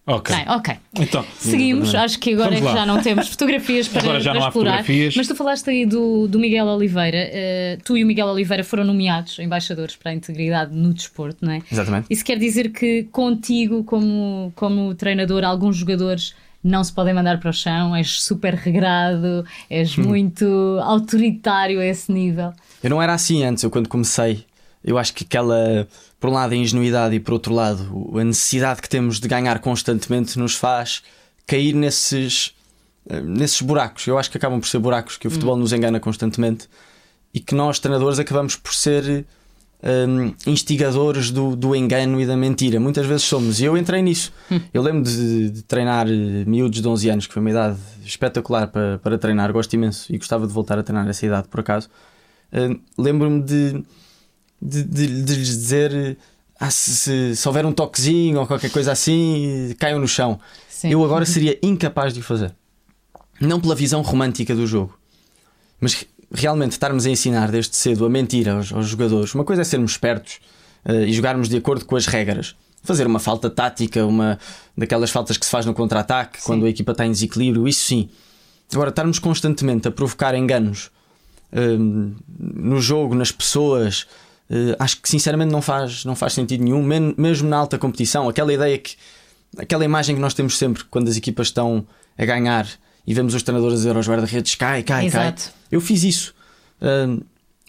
[0.08, 0.34] Ok.
[0.34, 0.76] Bem, ok.
[1.02, 1.94] Então, Seguimos.
[1.94, 4.70] Acho que agora é que já não temos fotografias para, agora já para não explorar.
[4.70, 5.16] Há fotografias.
[5.18, 7.30] Mas tu falaste aí do, do Miguel Oliveira.
[7.30, 11.52] Uh, tu e o Miguel Oliveira foram nomeados embaixadores para a integridade no desporto, não
[11.52, 11.62] é?
[11.70, 12.08] Exatamente.
[12.10, 16.34] Isso quer dizer que contigo, como, como treinador, alguns jogadores
[16.64, 20.04] não se podem mandar para o chão, és super regrado, és hum.
[20.04, 20.46] muito
[20.84, 22.54] autoritário a esse nível.
[22.82, 24.46] Eu não era assim antes, eu quando comecei
[24.84, 25.88] eu acho que aquela,
[26.20, 29.60] por um lado, a ingenuidade e por outro lado, a necessidade que temos de ganhar
[29.60, 31.04] constantemente nos faz
[31.46, 32.54] cair nesses,
[33.10, 34.06] eh, nesses buracos.
[34.08, 35.60] Eu acho que acabam por ser buracos que o futebol hum.
[35.60, 36.68] nos engana constantemente
[37.34, 39.26] e que nós, treinadores, acabamos por ser
[39.84, 42.80] um, instigadores do, do engano e da mentira.
[42.80, 43.60] Muitas vezes somos.
[43.60, 44.34] E eu entrei nisso.
[44.52, 44.60] Hum.
[44.74, 48.68] Eu lembro de, de, treinar eh, miúdos de 11 anos, que foi uma idade espetacular
[48.68, 49.52] para, para treinar.
[49.52, 51.90] Gosto imenso e gostava de voltar a treinar essa idade, por acaso.
[52.52, 53.84] Uh, Lembro-me de
[54.62, 56.18] de, de, de lhes dizer
[56.60, 60.40] ah, se, se, se, houver um toquezinho ou qualquer coisa assim, caiam no chão.
[60.68, 60.90] Sim.
[60.90, 62.54] Eu agora seria incapaz de o fazer.
[63.40, 64.98] Não pela visão romântica do jogo,
[65.80, 69.34] mas realmente estarmos a ensinar desde cedo a mentira aos, aos jogadores.
[69.36, 70.40] Uma coisa é sermos espertos
[70.86, 72.56] uh, e jogarmos de acordo com as regras.
[72.84, 74.40] Fazer uma falta tática, uma
[74.76, 78.10] daquelas faltas que se faz no contra-ataque, quando a equipa está em desequilíbrio, isso sim.
[78.74, 80.90] Agora, estarmos constantemente a provocar enganos
[81.54, 84.08] uh, no jogo, nas pessoas,
[84.50, 86.82] Uh, acho que sinceramente não faz, não faz sentido nenhum,
[87.18, 88.30] mesmo na alta competição.
[88.30, 88.96] Aquela ideia que,
[89.58, 91.86] aquela imagem que nós temos sempre quando as equipas estão
[92.18, 92.68] a ganhar
[93.06, 95.44] e vemos os treinadores dizer aos guarda-redes cai, cai, Exato.
[95.44, 95.54] cai.
[95.72, 96.34] Eu fiz isso
[96.82, 97.24] uh,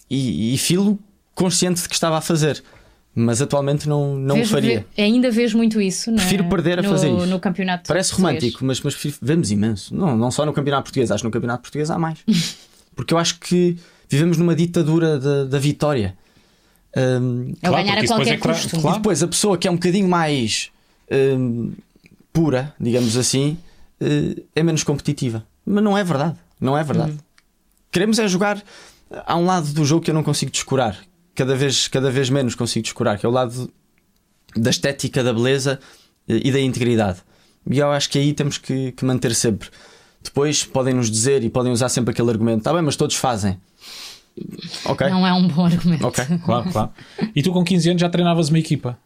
[0.08, 0.98] e, e filo
[1.34, 2.62] consciente de que estava a fazer.
[3.14, 4.86] Mas atualmente não, não Vejo, faria.
[4.96, 6.12] Vê, ainda vejo muito isso.
[6.12, 7.26] Prefiro perder a no, fazer isso.
[7.26, 9.94] No campeonato Parece romântico, mas, mas vemos imenso.
[9.94, 12.18] Não, não só no campeonato português, acho que no campeonato português há mais.
[12.94, 13.76] Porque eu acho que
[14.08, 16.16] vivemos numa ditadura da, da vitória.
[16.96, 18.80] Um, é claro, ganhar a qualquer é custo.
[18.80, 18.96] Claro.
[18.96, 20.70] E depois a pessoa que é um bocadinho mais
[21.10, 21.72] um,
[22.32, 23.58] pura, digamos assim,
[24.00, 25.44] uh, é menos competitiva.
[25.64, 26.36] Mas não é verdade.
[26.60, 27.12] Não é verdade.
[27.12, 27.18] Uhum.
[27.92, 28.62] Queremos é jogar.
[29.10, 30.98] Há um lado do jogo que eu não consigo descurar.
[31.34, 33.72] Cada vez, cada vez menos consigo descurar, que é o lado
[34.56, 35.78] da estética, da beleza
[36.28, 37.22] uh, e da integridade.
[37.70, 39.68] E eu acho que aí temos que, que manter sempre.
[40.22, 43.60] Depois podem nos dizer e podem usar sempre aquele argumento: está bem, mas todos fazem.
[44.84, 45.08] Okay.
[45.08, 46.06] Não é um bom argumento.
[46.06, 46.90] Ok, claro, claro.
[47.34, 48.98] E tu com 15 anos já treinavas uma equipa.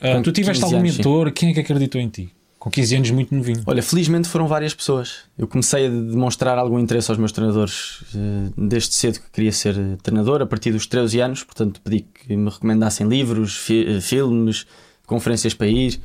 [0.00, 1.28] Uh, tu tiveste algum anos, mentor?
[1.28, 1.34] Sim.
[1.34, 2.32] Quem é que acreditou em ti?
[2.60, 3.62] Com 15 anos, muito novinho.
[3.64, 5.20] Olha, felizmente foram várias pessoas.
[5.38, 9.74] Eu comecei a demonstrar algum interesse aos meus treinadores uh, desde cedo que queria ser
[10.02, 11.42] treinador, a partir dos 13 anos.
[11.42, 14.66] Portanto, pedi que me recomendassem livros, fi eh, filmes,
[15.06, 16.00] conferências para ir,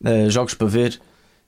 [0.00, 1.00] uh, jogos para ver.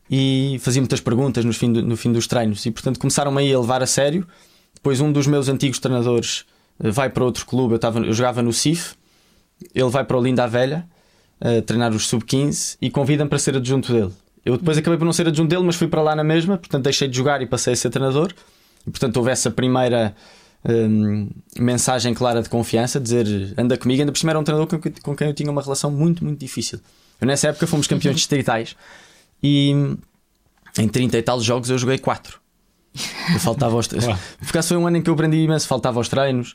[0.08, 2.64] E fazia muitas perguntas no fim, do, no fim dos treinos.
[2.64, 4.24] E, portanto, começaram-me a levar a sério.
[4.72, 6.44] Depois, um dos meus antigos treinadores
[6.78, 7.74] vai para outro clube.
[7.74, 8.94] Eu, tava, eu jogava no CIF,
[9.74, 10.86] ele vai para o Linda Velha
[11.66, 14.12] treinar os sub-15 e convida-me para ser adjunto dele.
[14.44, 16.84] Eu depois acabei por não ser adjunto dele, mas fui para lá na mesma, portanto
[16.84, 18.32] deixei de jogar e passei a ser treinador.
[18.86, 20.14] E, portanto houve essa primeira
[20.68, 24.02] hum, mensagem clara de confiança, dizer anda comigo.
[24.02, 26.38] Ainda por cima era um treinador com, com quem eu tinha uma relação muito, muito
[26.38, 26.78] difícil.
[27.20, 28.76] Eu, nessa época fomos campeões distritais
[29.42, 29.72] e
[30.78, 32.38] em 30 e tal jogos eu joguei 4.
[33.32, 34.08] Eu faltava aos treinos.
[34.08, 34.18] Uau.
[34.38, 36.54] Por acaso foi um ano em que eu aprendi imenso, faltava aos treinos,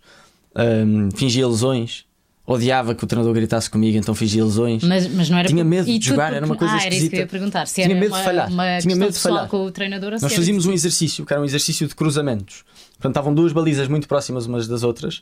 [0.55, 2.05] hum, fingia lesões,
[2.47, 4.83] odiava que o treinador gritasse comigo, então fingia lesões.
[4.83, 7.09] Mas, mas não era Tinha medo de e jogar, era uma coisa ah, era isso
[7.09, 7.27] que eu ia esquisita.
[7.27, 7.67] perguntar.
[7.67, 8.49] Se Tinha era medo de uma, falhar.
[8.49, 9.47] Uma Tinha medo de falhar.
[9.47, 12.63] com o treinador Nós fazíamos um exercício que era um exercício de cruzamentos.
[12.93, 15.21] Portanto, estavam duas balizas muito próximas umas das outras.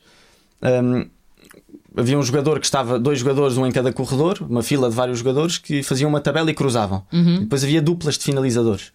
[0.62, 1.08] Hum,
[1.96, 5.20] havia um jogador que estava, dois jogadores, um em cada corredor, uma fila de vários
[5.20, 7.04] jogadores que faziam uma tabela e cruzavam.
[7.12, 7.36] Uhum.
[7.36, 8.92] E depois havia duplas de finalizadores.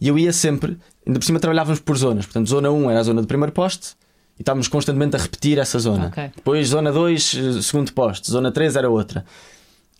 [0.00, 2.24] E eu ia sempre, ainda por cima trabalhávamos por zonas.
[2.26, 3.90] Portanto, zona 1 era a zona de primeiro poste
[4.38, 6.06] e estávamos constantemente a repetir essa zona.
[6.06, 6.30] Ok.
[6.36, 9.24] Depois, zona 2, eh, segundo poste, zona 3 era outra.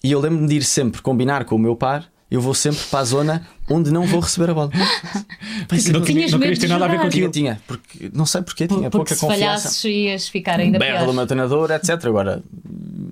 [0.02, 2.06] E eu lembro-me de ir sempre combinar com o meu par.
[2.30, 4.70] Eu vou sempre para a zona onde não vou receber a bola.
[5.92, 7.30] Não, Tinhas não medo querias ter nada a ver com aquilo.
[7.30, 9.68] tinha, porque não sei porquê, Por- tinha porque pouca se confiança.
[9.68, 11.14] falhasses ias ficar ainda Berra do pior.
[11.14, 11.90] meu treinador, etc.
[12.06, 12.42] Agora,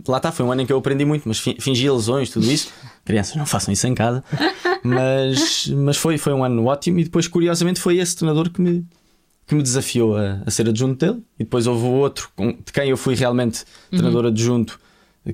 [0.07, 2.51] lá está, foi um ano em que eu aprendi muito, mas fi- fingi lesões, tudo
[2.51, 2.68] isso.
[3.05, 4.23] Crianças, não façam isso em casa.
[4.85, 7.01] Mas, mas foi, foi um ano ótimo.
[7.01, 8.87] E depois, curiosamente, foi esse treinador que me,
[9.47, 11.23] que me desafiou a, a ser adjunto dele.
[11.39, 14.79] E depois houve outro com- de quem eu fui realmente treinador adjunto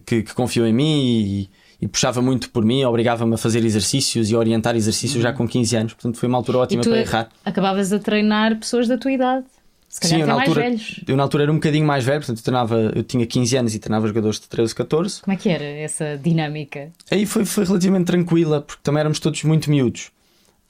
[0.06, 1.50] que, que confiou em mim e,
[1.84, 5.46] e puxava muito por mim, obrigava-me a fazer exercícios e a orientar exercícios já com
[5.46, 5.92] 15 anos.
[5.92, 7.28] Portanto, foi uma altura ótima para errar.
[7.44, 9.44] acabavas a treinar pessoas da tua idade.
[9.94, 11.00] Se calhar Sim, eu até na, mais altura, velhos.
[11.06, 13.74] eu na altura era um bocadinho mais velho, portanto eu, treinava, eu tinha 15 anos
[13.76, 15.22] e treinava jogadores de 13, 14.
[15.22, 16.90] Como é que era essa dinâmica?
[17.08, 20.10] Aí foi, foi relativamente tranquila, porque também éramos todos muito miúdos.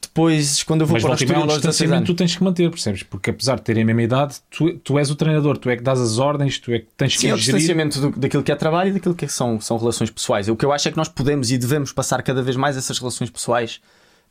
[0.03, 2.13] Depois, quando eu vou Mas para o e meia há um Estoril aos 16 distanciamento
[2.13, 3.03] tu tens que manter, percebes?
[3.03, 5.83] Porque apesar de terem a mesma idade, tu, tu és o treinador, tu é que
[5.83, 8.53] dás as ordens, tu é que tens que Sim, é o distanciamento do- daquilo que
[8.53, 10.51] é trabalho e daquilo que são, são relações pessoais.
[10.51, 12.99] O que eu acho é que nós podemos e devemos passar cada vez mais essas
[12.99, 13.81] relações pessoais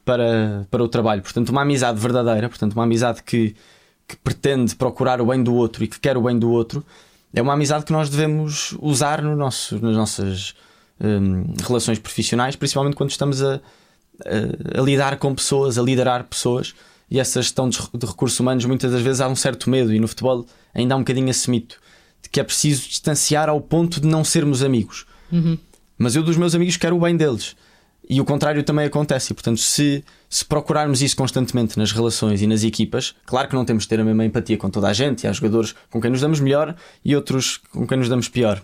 [0.05, 1.23] para, para o trabalho.
[1.23, 3.55] Portanto, uma amizade verdadeira, portanto, uma amizade que,
[4.07, 6.85] que pretende procurar o bem do outro e que quer o bem do outro,
[7.33, 10.53] é uma amizade que nós devemos usar no nosso, nas nossas
[11.01, 16.75] hum, relações profissionais, principalmente quando estamos a, a, a lidar com pessoas, a liderar pessoas.
[17.09, 19.99] E essa gestão de, de recursos humanos, muitas das vezes há um certo medo, e
[19.99, 21.79] no futebol ainda há um bocadinho esse mito
[22.21, 25.05] de que é preciso distanciar ao ponto de não sermos amigos.
[25.97, 27.55] Mas eu dos meus amigos quero o bem deles.
[28.09, 29.31] E o contrário também acontece.
[29.31, 33.63] E, portanto, se, se procurarmos isso constantemente nas relações e nas equipas, claro que não
[33.63, 35.23] temos de ter a mesma empatia com toda a gente.
[35.23, 38.61] E há jogadores com quem nos damos melhor e outros com quem nos damos pior.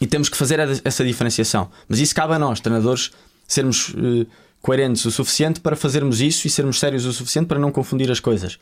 [0.00, 1.70] E temos que fazer essa diferenciação.
[1.88, 3.10] Mas isso cabe a nós, treinadores,
[3.46, 4.26] sermos eh,
[4.60, 8.20] coerentes o suficiente para fazermos isso e sermos sérios o suficiente para não confundir as
[8.20, 8.58] coisas.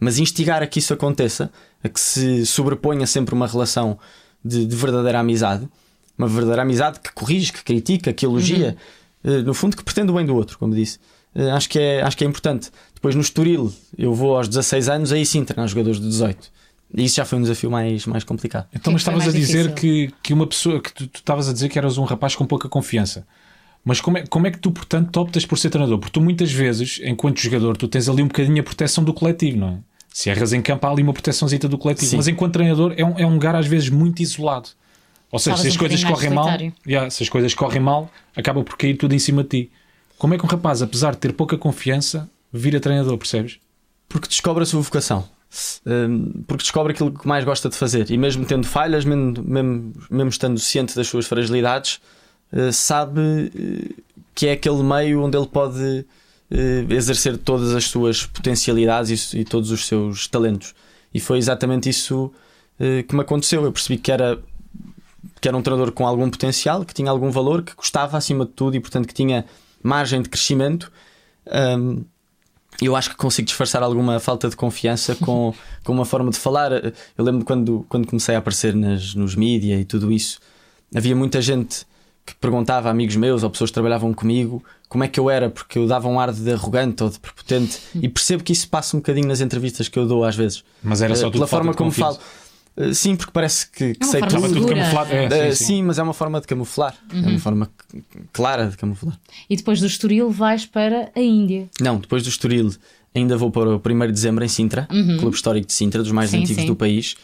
[0.00, 1.50] Mas instigar a que isso aconteça,
[1.84, 3.98] a que se sobreponha sempre uma relação
[4.44, 5.68] de, de verdadeira amizade,
[6.18, 9.05] uma verdadeira amizade que corrige, que critica, que elogia, eh,
[9.44, 10.98] no fundo que pretende o bem do outro, como disse.
[11.34, 12.70] Eh, acho, que é, acho que é importante.
[12.94, 16.50] Depois no Estoril, eu vou aos 16 anos, aí sim treinar jogadores de 18.
[16.94, 18.68] E isso já foi um desafio mais, mais complicado.
[18.74, 19.74] Então, mas estavas a dizer difícil?
[19.74, 22.68] que, que uma pessoa que tu estavas a dizer que eras um rapaz com pouca
[22.68, 23.26] confiança.
[23.84, 25.98] Mas como é, como é que tu, portanto, optas por ser treinador?
[25.98, 29.58] Porque tu muitas vezes, enquanto jogador, tu tens ali um bocadinho a proteção do coletivo,
[29.58, 29.78] não é?
[30.08, 32.10] Se erras em campo, há ali uma proteçãozita do coletivo.
[32.10, 32.16] Sim.
[32.16, 34.70] Mas enquanto treinador, é um, é um lugar às vezes muito isolado.
[35.30, 36.48] Ou seja, Estavas se as um coisas correm mal,
[36.86, 39.70] yeah, se as coisas correm mal, acaba por cair tudo em cima de ti.
[40.18, 43.58] Como é que um rapaz, apesar de ter pouca confiança, vira treinador, percebes?
[44.08, 45.28] Porque descobre a sua vocação.
[45.86, 48.10] Hum, Porque descobre aquilo que mais gosta de fazer.
[48.10, 52.00] E mesmo tendo falhas, mesmo, mesmo, mesmo estando ciente das suas fragilidades,
[52.52, 53.20] eh, sabe
[53.54, 54.02] eh,
[54.34, 56.04] que é aquele meio onde ele pode
[56.50, 60.74] eh, exercer todas as suas potencialidades e, todos os seus talentos.
[61.12, 62.32] E foi exatamente isso
[63.08, 63.64] que me aconteceu.
[63.64, 64.38] Eu percebi que era,
[65.46, 68.50] que era um treinador com algum potencial, que tinha algum valor, que gostava acima de
[68.50, 69.44] tudo e, portanto, que tinha
[69.80, 70.90] margem de crescimento.
[71.78, 72.04] Hum,
[72.82, 75.54] eu acho que consigo disfarçar alguma falta de confiança com,
[75.84, 76.72] com uma forma de falar.
[77.16, 80.40] Eu lembro quando, quando comecei a aparecer nas, nos mídia e tudo isso,
[80.92, 81.86] havia muita gente
[82.26, 85.48] que perguntava a amigos meus ou pessoas que trabalhavam comigo como é que eu era,
[85.48, 88.96] porque eu dava um ar de arrogante ou de prepotente, e percebo que isso passa
[88.96, 90.64] um bocadinho nas entrevistas que eu dou às vezes.
[90.82, 92.18] Mas era só Eh, tudo pela falta forma de como falo.
[92.76, 94.60] Eh, Sim, porque parece que, que É sei forma Estava tudo.
[94.66, 95.12] tudo camuflado.
[95.12, 95.82] É, Eh, sim, sim, sim.
[95.82, 96.94] mas é uma forma de camuflar.
[97.12, 99.18] É uma forma c- clara de camuflar.
[99.48, 101.68] E depois do Estoril vais para a Índia.
[101.80, 102.70] Não, depois do Estoril
[103.14, 104.86] ainda vou para o 1 de dezembro em Sintra,
[105.18, 106.38] Clube Histórico de Sintra, dos mais Uhum.
[106.38, 106.68] Sim, antigos sim.
[106.68, 107.16] do país,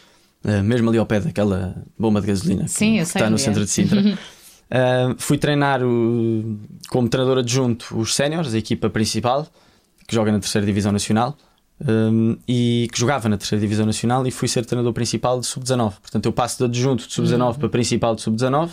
[0.43, 3.39] eh, mesmo ali ao pé daquela bomba de gasolina Sim, que, que está no é.
[3.39, 4.01] centro de Sintra.
[4.75, 6.57] Eh, fui treinar o-
[6.89, 9.45] como treinador adjunto os séniores, a equipa principal,
[10.07, 11.37] que joga na terceira Divisão Nacional.
[11.85, 15.93] Eh, e que jogava na terceira Divisão Nacional e fui ser treinador principal de sub-19.
[16.01, 18.71] Portanto, eu passo de adjunto de sub-19 para principal de sub-19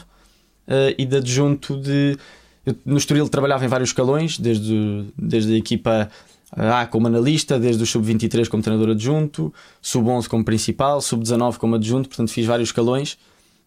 [0.68, 2.16] eh, e de adjunto de.
[2.64, 6.10] eu, no Estoril trabalhava em vários escalões, desde, desde a equipa
[6.52, 12.08] A como analista, desde o sub-23 como treinador adjunto, sub-11 como principal, sub-19 como adjunto,
[12.08, 13.18] portanto fiz vários escalões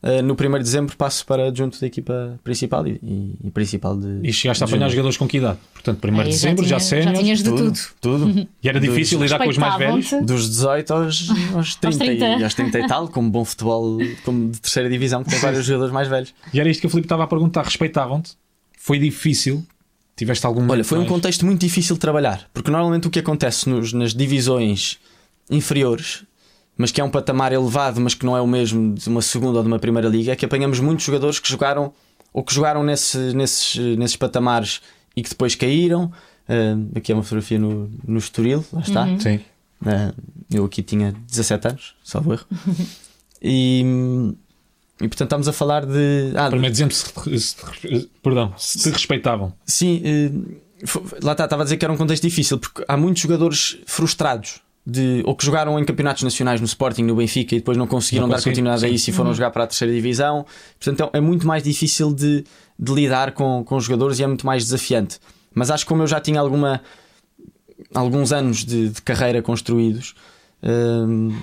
[0.06, 3.96] Uh, no 1 de dezembro passo para junto da equipa principal e, e, e principal
[3.98, 4.20] de.
[4.28, 4.92] E chegaste a de apanhar júnior.
[4.92, 5.60] jogadores com que idade?
[5.72, 7.16] Portanto, 1 de Aí dezembro, já, tinha- sénior.
[7.16, 7.80] Já tinhas de tudo.
[8.02, 8.48] Tudo.
[8.62, 10.12] E era difícil lidar com os mais velhos?
[10.26, 12.26] Dos 18 aos, aos, 30, 30.
[12.26, 15.66] E, aos 30 e tal, como bom futebol como de terceira divisão, que tem vários
[15.66, 16.34] jogadores mais velhos.
[16.54, 17.64] E era isto que o Filipe estava a perguntar.
[17.64, 18.34] Respeitavam-te?
[18.78, 19.66] Foi difícil?
[20.18, 20.70] Tiveste algum.
[20.70, 23.94] Olha, foi um mais- contexto muito difícil de trabalhar, porque normalmente o que acontece nos-
[23.94, 24.98] nas divisões
[25.50, 26.24] inferiores,
[26.78, 29.58] mas que é um patamar elevado, mas que não é o mesmo de uma segunda
[29.58, 31.94] ou de uma primeira liga, é que apanhamos muitos jogadores que jogaram
[32.34, 34.82] ou que jogaram nesse, nesses, nesses patamares
[35.16, 36.12] e que depois caíram.
[36.50, 39.06] Ah, aqui é uma fotografia no, no Estoril, lá está.
[39.20, 39.40] Sim.
[39.86, 40.14] Ah,
[40.52, 42.46] eu aqui tinha 17 anos, salvo erro.
[43.46, 43.84] E,
[45.02, 46.32] e portanto estamos a falar de.
[46.36, 47.06] Ah, Primeiro dizendo se,
[47.40, 49.54] se- perdão, se te respeitavam.
[49.66, 50.02] Sim,
[50.86, 53.78] fo- lá está, estava a dizer que era um contexto difícil porque há muitos jogadores
[53.86, 57.88] frustrados de, ou que jogaram em campeonatos nacionais no Sporting, no Benfica e depois não
[57.88, 60.46] conseguiram Não dar continuidade a isso e foram jogar para a terceira divisão.
[60.80, 62.44] Portanto, é é muito mais difícil de,
[62.78, 65.20] de lidar com, com os jogadores e é muito mais desafiante.
[65.54, 66.82] Mas acho que como eu já tinha alguma,
[67.94, 70.16] alguns anos de, de carreira construídos,
[70.62, 71.34] hum,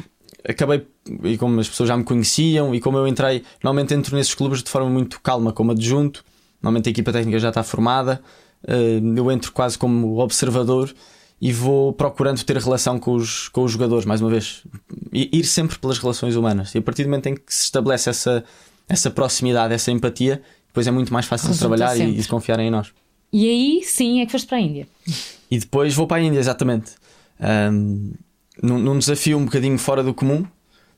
[0.46, 0.87] acabei,
[1.24, 4.62] e como as pessoas já me conheciam, e como eu entrei, normalmente entro nesses clubes
[4.62, 6.24] de forma muito calma, como adjunto,
[6.61, 8.20] normalmente a equipa técnica já está formada,
[8.68, 10.92] hum, eu entro quase como observador
[11.40, 14.62] e vou procurando ter relação com os, com os jogadores, mais uma vez,
[15.12, 16.74] I- ir sempre pelas relações humanas.
[16.74, 18.44] E a partir do momento em que se estabelece essa,
[18.88, 22.18] essa proximidade, essa empatia, depois é muito mais fácil Resulta trabalhar e, sempre.
[22.18, 22.88] e de confiarem em nós.
[23.33, 24.87] E aí sim é que foste para a Índia.
[25.50, 26.92] E depois vou para a Índia, exatamente.
[27.40, 28.12] Ahm,
[28.62, 30.44] num, num desafio um bocadinho fora do comum,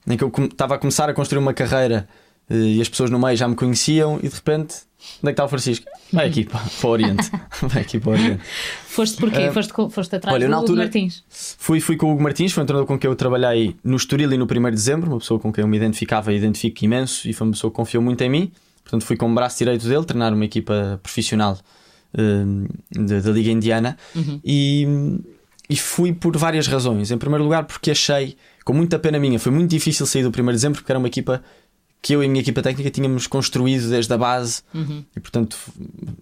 [0.09, 2.09] em que eu estava a começar a construir uma carreira
[2.51, 4.75] eh, e as pessoas no meio já me conheciam, e de repente,
[5.23, 5.87] onde é que está o Francisco?
[6.13, 7.31] Vai aqui para, para o Oriente.
[7.63, 8.43] Vai aqui para o Oriente.
[8.87, 9.43] Foste porquê?
[9.45, 11.25] Ah, foste, foste atrás olha, do Hugo altura- Martins.
[11.29, 14.33] Fui, fui com o Hugo Martins, foi um treinador com quem eu trabalhei no Estoril
[14.33, 17.29] e no 1 de dezembro, uma pessoa com quem eu me identificava e identifico imenso,
[17.29, 18.53] e foi uma pessoa que confiou muito em mim.
[18.83, 21.59] Portanto, fui como braço direito dele treinar uma equipa profissional
[22.19, 23.97] hum, da, da Liga Indiana
[24.45, 24.87] e,
[25.71, 27.11] e fui por várias razões.
[27.11, 30.47] Em primeiro lugar, porque achei, com muita pena minha, foi muito difícil sair do 1
[30.47, 31.43] de dezembro porque era uma equipa
[32.03, 34.63] que eu e a minha equipa técnica tínhamos construído desde a base
[35.17, 35.57] e, portanto,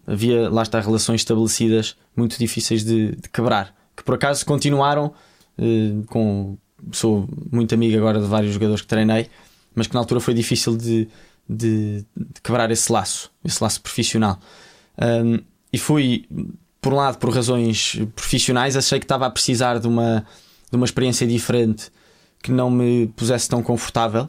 [0.07, 3.75] havia lá está relações estabelecidas muito difíceis de, de quebrar.
[3.97, 5.13] Que por acaso continuaram
[5.59, 6.57] eh, com.
[6.93, 9.29] Sou muito amigo agora de vários jogadores que treinei,
[9.75, 11.09] mas que na altura foi difícil de,
[11.49, 14.39] de- de quebrar esse laço, esse laço profissional.
[14.99, 15.39] Um,
[15.73, 16.27] e fui,
[16.81, 20.25] por um lado, por razões profissionais, achei que estava a precisar de uma,
[20.71, 21.91] de uma experiência diferente
[22.43, 24.29] que não me pusesse tão confortável.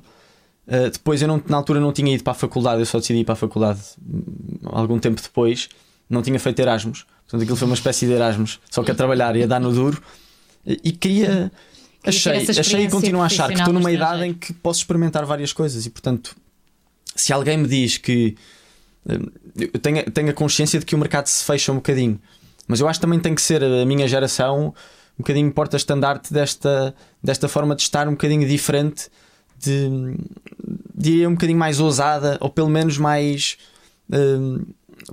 [0.67, 3.19] Uh, depois, eu não, na altura não tinha ido para a faculdade, eu só decidi
[3.19, 5.69] ir para a faculdade hum, algum tempo depois.
[6.09, 9.35] Não tinha feito Erasmus, portanto, aquilo foi uma espécie de Erasmus, só que a trabalhar
[9.35, 10.01] e a dar no duro.
[10.65, 11.51] E, queria.
[12.03, 15.25] ter Achei, achei e continuo a achar que estou numa idade em que posso experimentar
[15.25, 16.35] várias coisas e, portanto,
[17.15, 18.35] se alguém me diz que
[19.07, 22.19] hum, eu tenho, tenho a consciência de que o mercado se fecha um bocadinho,
[22.67, 24.73] mas eu acho que também tem que ser a minha geração
[25.17, 29.09] um bocadinho porta-estandarte desta, desta forma de estar um bocadinho diferente,
[29.61, 30.15] de,
[30.95, 33.57] diria um bocadinho mais ousada, ou pelo menos mais.
[34.11, 34.65] hum,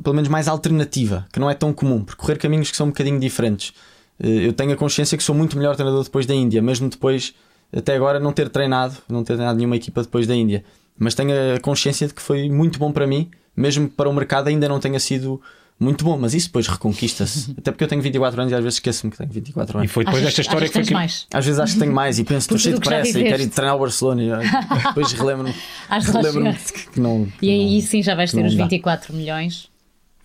[0.02, 3.18] pelo menos mais alternativa, que não é tão comum, percorrer caminhos que são um bocadinho
[3.18, 3.72] diferentes.
[4.22, 7.34] Eh, Eu tenho a consciência que sou muito melhor treinador depois da Índia, mesmo depois,
[7.74, 10.62] até agora, não ter treinado, não ter treinado nenhuma equipa depois da Índia.
[10.98, 14.48] Mas tenho a consciência de que foi muito bom para mim, mesmo para o mercado
[14.48, 15.40] ainda não tenha sido
[15.80, 17.52] muito bom, mas isso depois reconquista-se.
[17.58, 19.92] Até porque eu tenho 24 anos e às vezes esqueço-me que tenho 24 E anos.
[19.92, 20.92] foi depois desta história que foi que.
[20.92, 21.26] mais.
[21.32, 23.42] Às vezes acho que tenho mais e penso, estou cheio de que pressa e quero
[23.42, 24.28] ir treinar o Barcelona e
[24.88, 25.54] depois relembro-me
[25.90, 26.90] relembro-me chegar.
[26.92, 27.28] que não.
[27.40, 28.64] E aí sim já vais ter os dá.
[28.64, 29.68] 24 milhões.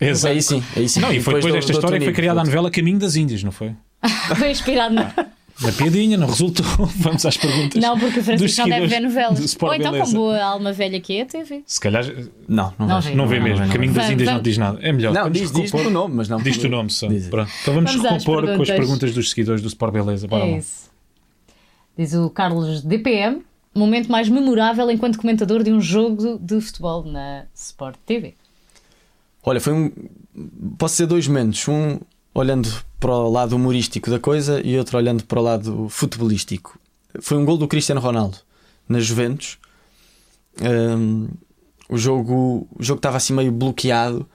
[0.00, 0.34] Exato.
[0.34, 1.00] Aí sim, aí sim.
[1.00, 3.42] Não, e foi depois dou- desta história que foi criada a novela Caminho das Índias,
[3.42, 3.72] não foi?
[4.36, 5.14] Foi inspirado na.
[5.64, 6.64] Na piadinha, não resultou.
[6.96, 7.82] Vamos às perguntas.
[7.82, 9.56] Não, porque o dos Francisco não deve ver novelas.
[9.60, 10.10] Ou então, Beleza.
[10.12, 11.62] com boa alma velha que é a TV.
[11.66, 12.04] Se calhar
[12.48, 13.08] Não, não, Não vejo.
[13.10, 13.14] vê.
[13.16, 13.58] não vê Não, mesmo.
[13.60, 13.72] não, não.
[13.72, 14.78] Caminho das Índias não diz nada.
[14.82, 15.14] É melhor.
[15.14, 16.38] Não, diz, diz o nome, mas não.
[16.40, 17.06] Diz-te o nome só.
[17.08, 17.50] Pronto.
[17.62, 18.68] Então vamos, Vamos recompor com as perguntas.
[18.76, 20.26] perguntas dos seguidores do Sport Beleza.
[20.28, 20.58] Bora É lá.
[20.58, 20.90] isso.
[21.96, 23.42] Diz o Carlos DPM.
[23.74, 28.34] Momento mais memorável enquanto comentador de um jogo de futebol na Sport TV.
[29.42, 29.90] Olha, foi um.
[30.78, 31.66] Posso ser dois momentos.
[31.68, 31.98] Um
[32.34, 32.68] olhando
[32.98, 36.78] para o lado humorístico da coisa e outro olhando para o lado futebolístico.
[37.20, 38.38] Foi um gol do Cristiano Ronaldo
[38.88, 39.58] na Juventus.
[40.60, 41.28] Hum,
[41.88, 44.26] o jogo o jogo estava assim meio bloqueado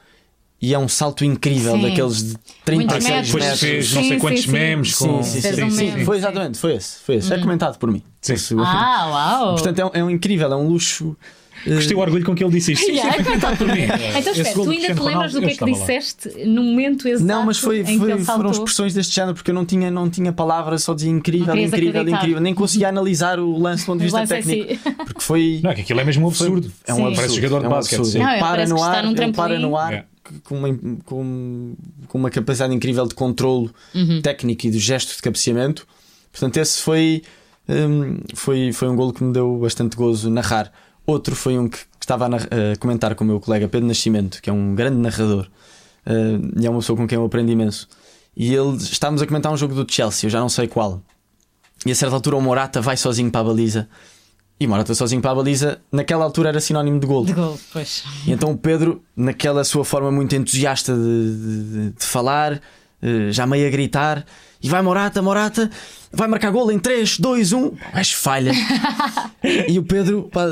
[0.62, 1.82] e é um salto incrível Sim.
[1.82, 3.32] daqueles de 30 Muitos Ah, sim, metros.
[3.34, 4.52] depois fez não Sim, sei sim, quantos sim.
[4.52, 5.24] memes com.
[5.24, 5.92] Sim, sim, sim, um sim.
[6.06, 6.22] Foi sim.
[6.22, 7.34] exatamente, foi esse, foi esse.
[7.34, 8.04] É comentado por mim.
[8.22, 8.34] Sim.
[8.34, 9.54] Esse- Ah, uau!
[9.54, 11.16] Portanto, é um, é um incrível, é um luxo
[11.68, 12.86] Gostei o orgulho com que ele disse isto.
[12.86, 13.82] Sim, Yeah, sim, foi tentado por mim.
[14.18, 15.78] Então espera, tu ainda te lembras do que é que estava lá.
[15.78, 19.52] disseste no momento exato Não, mas foi, em que foi- foram expressões deste género porque
[19.52, 22.18] eu não tinha, não tinha palavras, só dizia incrível, incrível, acreditar.
[22.18, 22.40] incrível.
[22.42, 24.74] Nem conseguia analisar o lance do ponto de vista técnico.
[24.74, 24.80] si.
[25.06, 25.60] Porque foi.
[25.62, 26.72] Não, é que aquilo é mesmo um absurdo.
[26.88, 27.02] É um Sim.
[27.02, 27.16] absurdo.
[27.18, 28.20] Parece jogador de é um basquete, sim.
[28.20, 29.04] Não, para no ar,
[29.36, 30.06] para no ar É.
[30.44, 31.76] com, uma, com,
[32.08, 34.22] com uma capacidade incrível de controlo Uhum.
[34.22, 35.88] técnico e de gesto de cabeceamento.
[36.32, 37.24] Portanto, esse foi,
[37.68, 40.72] hum, foi, foi um golo que me deu bastante gozo narrar.
[41.06, 44.50] Outro foi um que, estava a, a comentar com o meu colega Pedro Nascimento, que
[44.50, 45.48] é um grande narrador
[46.08, 47.88] hum, e é uma pessoa com quem eu aprendi imenso.
[48.36, 51.02] E ele estávamos a comentar um jogo do Chelsea, eu já não sei qual.
[51.86, 53.88] E a certa altura o Morata vai sozinho para a baliza.
[54.60, 57.26] E Morata sozinho para a baliza, naquela altura era sinónimo de golo.
[57.26, 58.04] De gol, pois.
[58.28, 62.60] E então o Pedro, naquela sua forma muito entusiasta de, de- de falar,
[63.02, 64.26] eh, já meio a gritar,
[64.62, 65.70] e vai Morata, Morata,
[66.12, 68.52] vai marcar gol em 3, 2, 1, o gajo falha.
[69.68, 70.46] e o Pedro, pá,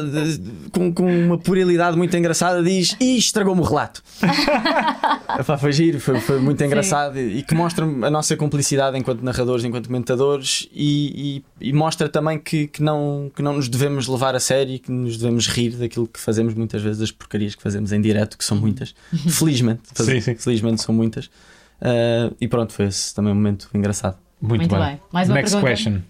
[0.71, 4.01] com, com uma puerilidade muito engraçada, diz: Ih, estragou-me o relato.
[5.59, 9.63] Foi giro, foi, foi muito engraçado e, e que mostra a nossa cumplicidade enquanto narradores,
[9.63, 14.35] enquanto comentadores e, e- e mostra também que, que, não, que não nos devemos levar
[14.35, 17.61] a sério e que nos devemos rir daquilo que fazemos muitas vezes, das porcarias que
[17.61, 18.95] fazemos em direto, que são muitas.
[19.29, 20.35] Felizmente, faz- Sim, sim.
[20.35, 21.29] felizmente são muitas.
[21.81, 24.17] Ah, e pronto, foi esse também um momento engraçado.
[24.41, 24.79] Muito, Muito bem.
[24.85, 25.01] bem.
[25.11, 25.71] Mais uma Next pergunta?
[25.71, 26.01] question.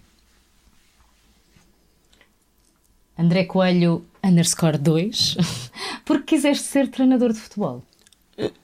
[3.18, 5.36] André Coelho underscore 2.
[6.04, 7.82] Porque quiseste ser treinador de futebol?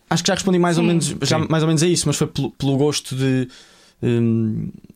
[0.09, 2.29] Acho que já respondi mais ou menos, já mais ou menos a isso, mas foi
[2.29, 3.49] pelo, pelo gosto de.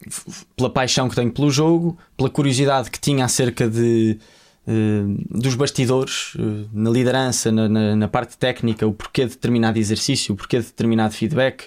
[0.07, 4.16] f- pela paixão que tenho pelo jogo, pela curiosidade que tinha acerca de.
[4.66, 9.77] hum, dos bastidores, eh, na liderança, na, na- na parte técnica, o porquê de determinado
[9.79, 11.64] exercício, o porquê de determinado feedback.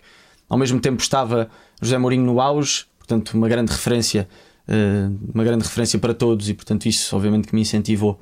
[0.52, 1.50] Ao mesmo tempo estava
[1.82, 4.28] José Mourinho no auge, portanto, uma grande referência,
[4.68, 8.20] eh, uma grande referência para todos, e portanto, isso obviamente que me incentivou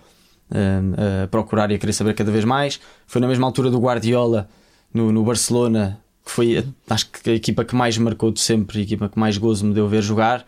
[0.52, 2.80] eh, a procurar e a querer saber cada vez mais.
[3.08, 4.48] Foi na mesma altura do Guardiola
[4.94, 8.84] no, no Barcelona, que foi acho que a equipa que mais marcou de sempre, a
[8.84, 10.46] equipa que mais gozo me deu ver jogar.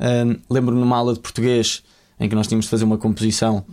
[0.00, 1.82] Um, Lembro-me numa aula de português
[2.18, 3.66] em que nós tínhamos de fazer uma composição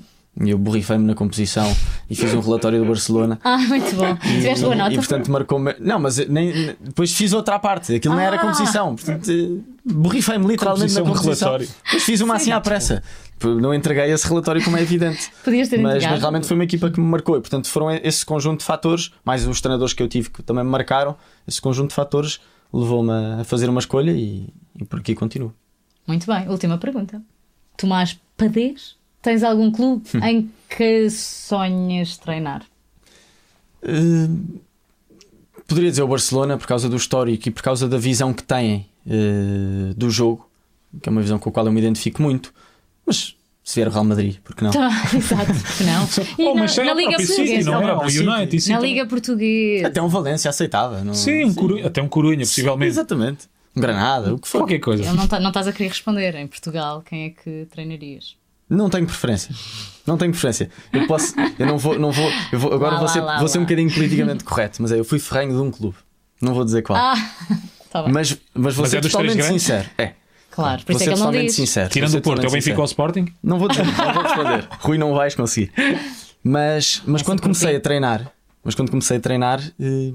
[0.44, 1.66] e eu borrifei-me na composição
[2.10, 3.40] e fiz um relatório do Barcelona.
[3.44, 4.16] Ah, muito bom.
[4.18, 4.94] Tiveste boa nota?
[4.94, 5.76] E portanto marcou-me.
[5.80, 7.96] Não, mas nem, depois fiz outra parte.
[7.96, 8.40] Aquilo não era Ah.
[8.40, 8.96] composição.
[8.96, 11.48] Portanto, eh, borrifei-me literalmente Composição, na composição.
[11.50, 11.74] relatório.
[11.86, 13.02] Depois fiz uma assim à pressa.
[13.44, 15.30] Não entreguei esse relatório como é evidente.
[15.44, 16.12] Podias ter Mas, entregado.
[16.12, 19.12] mas realmente foi uma equipa que me marcou e portanto foram esse conjunto de fatores,
[19.24, 21.16] mais os treinadores que eu tive que também me marcaram,
[21.48, 22.40] esse conjunto de fatores
[22.74, 25.54] levou-me a fazer uma escolha e, e por aqui continuo.
[26.08, 26.48] Muito bem.
[26.50, 27.22] Última pergunta.
[27.78, 30.20] Tomás Padês, tens algum clube Hum.
[30.24, 32.64] em que sonhas treinar?
[33.84, 34.60] Uh,
[35.68, 38.86] poderia dizer o Barcelona por causa do histórico e por causa da visão que têm
[39.06, 40.50] uh, do jogo,
[41.02, 42.54] que é uma visão com a qual eu me identifico muito,
[43.06, 44.72] mas se vier o Real Madrid, porque não?
[44.72, 46.06] Tá, exato, porque não.
[46.38, 47.72] E Oh, na, mas na Liga Portuguesa?
[47.72, 47.88] não é?
[47.88, 48.00] não.
[48.04, 48.62] United.
[48.62, 48.94] sim, Na também.
[48.94, 49.88] Liga Portuguesa.
[49.88, 51.14] Até um Valência aceitava, não?
[51.14, 52.90] Sim, um Corunha- até um Corunha, possivelmente.
[52.90, 53.48] Exatamente.
[53.76, 54.60] Um Granada, o que for.
[54.60, 55.04] Qualquer coisa.
[55.04, 56.34] Ele não, tá- não estás a querer responder.
[56.36, 58.36] Em Portugal, quem é que treinarias?
[58.70, 59.54] Não tenho preferência.
[60.06, 60.70] Não tenho preferência.
[60.94, 61.34] Eu posso.
[61.58, 61.98] Eu não vou.
[62.00, 64.82] Não vou, eu vou agora Lá, vou, ser, lá, vou ser um bocadinho politicamente correto,
[64.82, 65.98] mas é, eu fui ferrenho de um clube.
[66.42, 66.98] Não vou dizer qual.
[66.98, 67.16] Ah,
[67.92, 68.12] tá bem.
[68.14, 69.90] mas, mas vou Mas ser é totalmente sincero.
[69.98, 70.14] É.
[70.52, 71.56] claro, por Vou isso é ser que ele não totalmente diz.
[71.56, 71.90] sincero.
[71.90, 73.10] Tirando o Porto, é o totalmente Benfica ou o sincero.
[73.10, 73.34] Sporting?
[73.44, 74.68] Não vou dizer, não vou responder.
[74.80, 75.72] Rui, não vais conseguir.
[76.44, 78.32] Mas, mas quando comecei a treinar,
[78.64, 80.12] mas quando comecei a treinar, eh,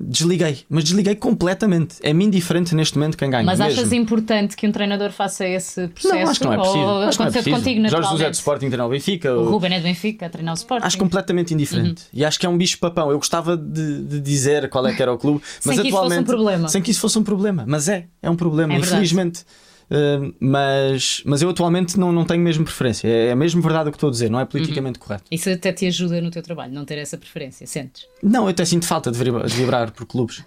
[0.00, 0.60] desliguei.
[0.68, 1.96] Mas desliguei completamente.
[2.02, 3.44] É-me indiferente neste momento quem ganha.
[3.44, 3.80] Mas mesmo.
[3.80, 6.14] achas importante que um treinador faça esse processo?
[6.14, 6.78] Não, acho que não é preciso.
[6.78, 7.56] Ou Acho que não é aconteceu preciso.
[7.56, 8.10] contigo Jorge?
[8.10, 9.32] José de Sporting treinou o Benfica.
[9.34, 10.86] O o- Ruben é de Benfica, a treinar o Sporting.
[10.86, 12.04] Acho completamente indiferente.
[12.12, 13.10] E acho que é um bicho papão.
[13.10, 15.96] Eu gostava de, de dizer qual é que era o clube, mas Sem que isso
[15.96, 16.26] fosse um atualmente.
[16.26, 16.68] problema.
[16.68, 17.64] Sem que isso fosse um problema.
[17.66, 19.44] Mas é, é um problema, É verdade.
[19.90, 23.08] Uh, mas, mas eu atualmente não, não tenho mesmo preferência.
[23.08, 25.24] É, é mesmo verdade o que estou a dizer, não é politicamente correto.
[25.30, 28.06] Isso até te ajuda no teu trabalho, não ter essa preferência, sentes?
[28.22, 30.44] Não, eu até sinto falta de vibrar, de vibrar por clubes.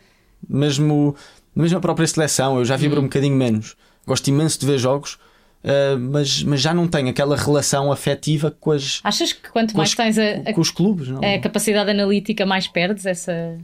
[0.48, 1.16] Mesmo,
[1.56, 3.04] mesmo a própria seleção, eu já vibro Uhum.
[3.06, 3.76] um bocadinho menos.
[4.08, 5.16] Gosto imenso de ver jogos,
[5.64, 9.90] uh, mas, mas já não tenho aquela relação afetiva com, as, Achas que quanto mais
[9.90, 11.08] as- tens a, a- com os clubes.
[11.10, 11.20] Não?
[11.22, 13.58] a capacidade analítica, mais perdes essa.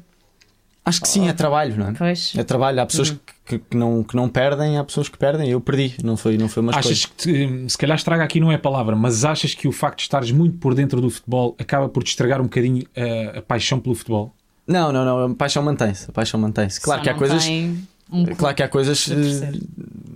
[0.89, 1.93] Acho que sim, é trabalho, não é?
[1.93, 2.33] Pois.
[2.35, 2.81] É trabalho.
[2.81, 5.49] Há pessoas que, que não, que não perdem, há pessoas que perdem.
[5.49, 6.93] Eu perdi, não foi, não foi uma escolha.
[6.93, 9.71] Achas que, te- se calhar estraga aqui não é a palavra, mas achas que o
[9.71, 12.85] facto de estares muito por dentro do futebol acaba por te estragar um bocadinho
[13.33, 14.33] a, a paixão pelo futebol?
[14.67, 15.31] Não, não, não.
[15.31, 16.09] A paixão mantém-se.
[16.09, 16.79] A paixão mantém-se.
[16.81, 17.47] Claro Só que há coisas.
[17.47, 19.51] um Claro que há coisas eh,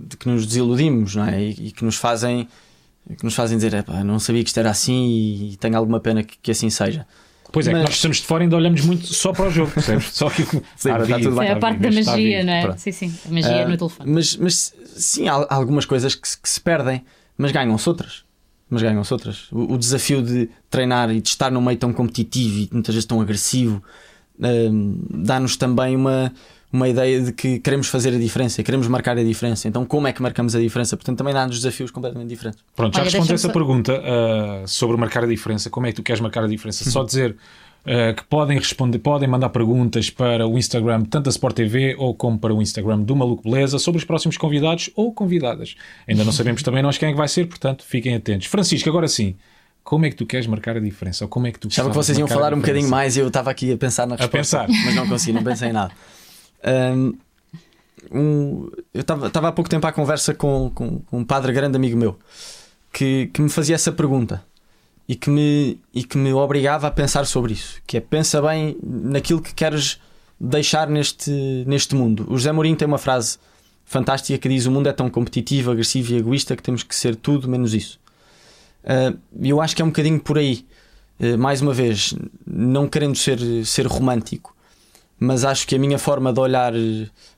[0.08, 1.40] de que nos desiludimos, não é?
[1.42, 2.48] E, e que nos fazem
[3.18, 6.24] que nos fazem dizer, "Epá, não sabia que isto era assim e tenho alguma pena
[6.24, 7.06] que, que assim seja.
[7.54, 9.50] Pois é, que Mas- nós estamos de fora e ainda olhamos muito só para o
[9.50, 10.10] jogo, percebes?
[10.12, 11.48] Só que Sim, mas está tudo bem.
[11.48, 12.62] é a parte da magia, não é?
[12.62, 12.78] pronto.
[12.78, 13.14] Sim, sim.
[13.26, 14.10] A magia Ah, no telefone.
[14.12, 17.02] Mas, mas sim, há há algumas coisas que, se- que se perdem,
[17.38, 18.24] mas ganham-se outras.
[18.68, 19.46] mas ganham-se outras.
[19.52, 23.06] O, o, desafio de treinar e de estar num meio tão competitivo e muitas vezes
[23.06, 23.80] tão agressivo
[24.38, 26.32] uh, dá-nos também uma,
[26.74, 29.68] uma ideia de que queremos fazer a diferença, queremos marcar a diferença.
[29.68, 30.96] Então, como é que marcamos a diferença?
[30.96, 32.60] Portanto, também dá-nos desafios completamente diferentes.
[32.74, 33.52] Pronto, já Olha, respondi essa só...
[33.52, 35.70] pergunta uh, sobre marcar a diferença.
[35.70, 36.88] Como é que tu queres marcar a diferença?
[36.90, 37.36] Só dizer
[37.84, 42.14] Uh, que podem responder, podem mandar perguntas para o Instagram, tanto da Sport TV ou
[42.14, 45.74] como para o Instagram do Maluco Beleza, sobre os próximos convidados ou convidadas.
[46.08, 48.46] Ainda não sabemos também nós quem é que vai ser, portanto, fiquem atentos.
[48.46, 49.36] Francisco, agora sim.
[49.82, 51.26] Como é que tu queres marcar a diferença?
[51.26, 53.28] Ou como é que tu Achava que vocês iam falar um bocadinho mais e eu
[53.28, 54.60] estava aqui a pensar na resposta.
[54.62, 54.84] A pensar.
[54.86, 55.92] Mas não consegui, não pensei em nada.
[56.66, 57.12] Um,
[58.12, 62.18] eu estava há pouco tempo à conversa com, com, com, um padre grande amigo meu
[62.92, 64.44] que, que me fazia essa pergunta
[65.08, 67.80] e que, me, e que me obrigava a pensar sobre isso.
[67.86, 70.00] Que é pensa bem naquilo que queres
[70.40, 71.30] deixar neste,
[71.66, 72.26] neste mundo.
[72.28, 73.38] O José Mourinho tem uma frase
[73.84, 77.16] fantástica que diz: O mundo é tão competitivo, agressivo e egoísta que temos que ser
[77.16, 78.00] tudo menos isso.
[78.84, 80.66] Uh, eu acho que é um bocadinho por aí.
[81.18, 82.14] Uh, mais uma vez,
[82.46, 84.53] não querendo ser, ser romântico,
[85.18, 86.72] mas acho que a minha forma de olhar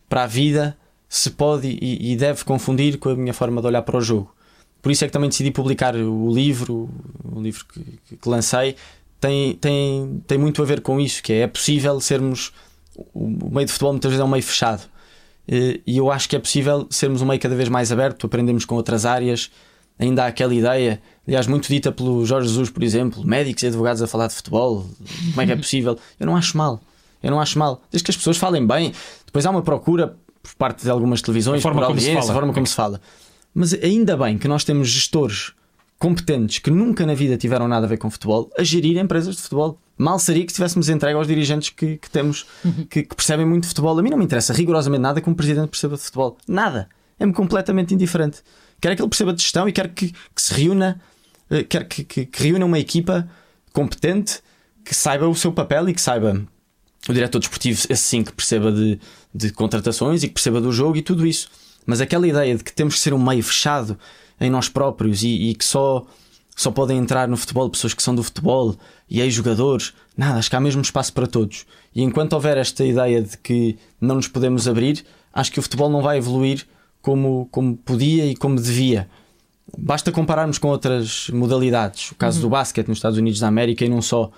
[0.09, 0.77] para a vida
[1.09, 4.35] se pode e, e deve confundir com a minha forma de olhar para o jogo.
[4.83, 6.89] Por isso é que também decidi publicar o livro,
[7.25, 8.77] o livro que, que lancei,
[9.21, 12.53] tem, tem, tem muito a ver com isso, que é, é possível sermos
[13.15, 14.83] o meio de futebol muitas vezes é um meio fechado.
[15.49, 18.75] E eu acho que é possível sermos um meio cada vez mais aberto, aprendemos com
[18.75, 19.51] outras áreas.
[19.99, 24.03] Ainda há aquela ideia, aliás, muito dita pelo Jorge Jesus, por exemplo, médicos e advogados
[24.03, 24.87] a falar de futebol.
[25.31, 25.99] Como é que é possível?
[26.21, 26.81] Eu não acho mal.
[27.27, 27.83] Eu não acho mal.
[27.91, 28.93] Desde que as pessoas falem bem,
[29.25, 32.53] depois há uma procura por parte de algumas televisões, a forma por audiência, a forma
[32.53, 33.01] como se fala.
[33.53, 35.53] Mas ainda bem que nós temos gestores
[35.99, 39.43] competentes que nunca na vida tiveram nada a ver com futebol a gerir empresas de
[39.43, 39.77] futebol.
[39.99, 42.87] Mal seria que estivéssemos entregue aos dirigentes que, que temos uhum.
[42.89, 43.99] que, que, percebem muito de futebol.
[43.99, 46.39] A mim não me interessa rigorosamente nada que um presidente perceba de futebol.
[46.47, 46.89] Nada.
[47.19, 48.41] É-me completamente indiferente.
[48.81, 51.01] Quero que ele perceba de gestão e quero que, que se reúna,
[51.51, 53.29] eh, quero que, que, que reúna uma equipa
[53.73, 54.41] competente
[54.85, 56.47] que saiba o seu papel e que saiba
[57.13, 58.99] o diretor desportivo, esse sim, que perceba de,
[59.35, 61.49] de contratações e que perceba do jogo e tudo isso.
[61.85, 63.99] Mas aquela ideia de que temos que ser um meio fechado
[64.41, 66.05] em nós próprios e, e que só,
[66.55, 68.77] só podem entrar no futebol pessoas que são do futebol
[69.09, 71.65] e ex-jogadores, nada, acho que há mesmo espaço para todos.
[71.95, 75.89] E enquanto houver esta ideia de que não nos podemos abrir, acho que o futebol
[75.89, 76.67] não vai evoluir
[77.01, 79.09] como, como podia e como devia.
[79.79, 82.43] Basta compararmos com outras modalidades, o caso uhum.
[82.43, 84.31] do basquete nos Estados Unidos da América e não só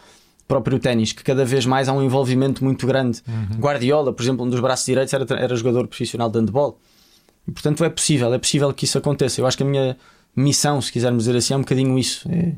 [0.49, 3.21] próprio ténis, que cada vez mais há um envolvimento muito grande.
[3.29, 3.61] Uhum.
[3.61, 6.81] Guardiola, por exemplo, um dos braços direitos era, era jogador profissional de handball.
[7.47, 9.41] E portanto é possível, é possível que isso aconteça.
[9.41, 9.97] Eu acho que a minha
[10.35, 12.55] missão, se quisermos dizer assim, é um bocadinho isso: é,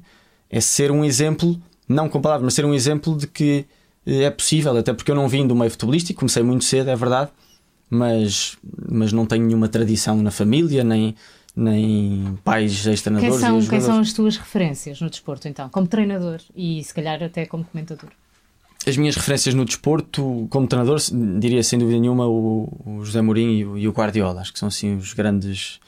[0.48, 3.66] é ser um exemplo, não com palavras, mas ser um exemplo de que
[4.06, 6.96] eh, é possível, até porque eu não vim do meio futebolístico, comecei muito cedo, é
[6.96, 7.30] verdade,
[7.88, 8.56] mas,
[8.88, 11.14] mas não tenho nenhuma tradição na família, nem,
[11.56, 13.40] nem pais ex-treinadores.
[13.40, 17.22] Quem, são, quem são as tuas referências no desporto, então, como treinador e se calhar
[17.22, 18.10] até como comentador?
[18.86, 20.98] as minhas referências no desporto, como treinador,
[21.38, 24.40] diria sem dúvida nenhuma o, o José Mourinho e o, Guardiola.
[24.40, 25.78] Acho que são assim os grandes,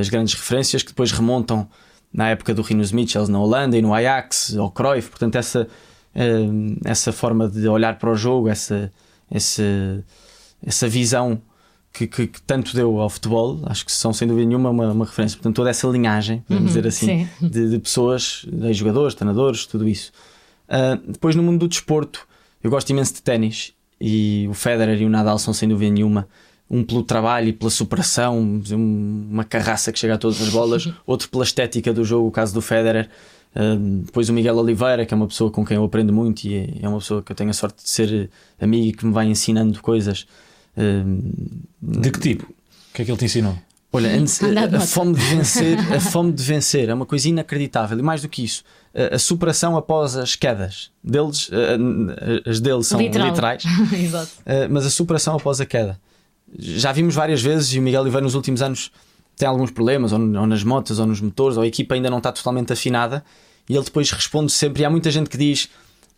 [0.00, 1.68] as grandes referências que depois remontam
[2.12, 5.10] na época do Rinos Mitchells na Holanda e no Ajax, ao Cruyff.
[5.10, 5.68] Portanto, essa,
[6.14, 6.46] eh,
[6.84, 8.90] essa forma de olhar para o jogo, essa,
[9.30, 9.62] essa,
[10.64, 11.40] essa visão
[11.92, 15.04] que, que, que, tanto deu ao futebol, acho que são sem dúvida nenhuma uma, uma
[15.04, 15.36] referência.
[15.36, 19.88] Portanto, toda essa linhagem, podemos uhum, dizer assim, de, de, pessoas, de jogadores, treinadores, tudo
[19.88, 20.12] isso.
[20.68, 22.26] Uh, depois, no mundo do desporto,
[22.62, 26.28] eu gosto imenso de ténis e o Federer e o Nadal são sem dúvida nenhuma
[26.70, 31.28] um pelo trabalho e pela superação, uma carraça que chega a todas as bolas, outro
[31.28, 33.08] pela estética do jogo, o caso do Federer.
[33.52, 36.54] Uh, depois o Miguel Oliveira, que é uma pessoa com quem eu aprendo muito e
[36.54, 38.30] é, é uma pessoa que eu tenho a sorte de ser
[38.60, 40.28] amigo e que me vai ensinando coisas.
[40.76, 42.44] Uh, de que tipo?
[42.44, 43.56] O que é que ele te ensinou?
[43.92, 47.98] Olha, antes, a, a fome de vencer, a fome de vencer é uma coisa inacreditável
[47.98, 48.62] e mais do que isso,
[48.94, 51.50] a, a superação após as quedas deles,
[52.46, 53.28] as deles são Literal.
[53.28, 53.64] literais,
[54.70, 56.00] mas a superação após a queda.
[56.56, 58.92] Já vimos várias vezes e o Miguel Oliveira nos últimos anos
[59.40, 62.18] tem alguns problemas, ou, ou nas motas, ou nos motores, ou a equipa ainda não
[62.18, 63.24] está totalmente afinada,
[63.68, 64.82] e ele depois responde sempre.
[64.82, 65.70] E há muita gente que diz: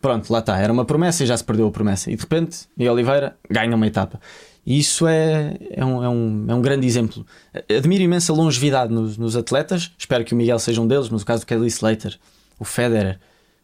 [0.03, 2.11] Pronto, lá está, era uma promessa e já se perdeu a promessa.
[2.11, 4.19] E de repente, Miguel Oliveira ganha uma etapa.
[4.65, 7.25] E isso é, é, um, é, um, é um grande exemplo.
[7.69, 11.25] Admiro imensa longevidade nos, nos, atletas, espero que o Miguel seja um deles, mas o
[11.25, 12.19] caso do Kelly Slater,
[12.59, 13.17] o Federer,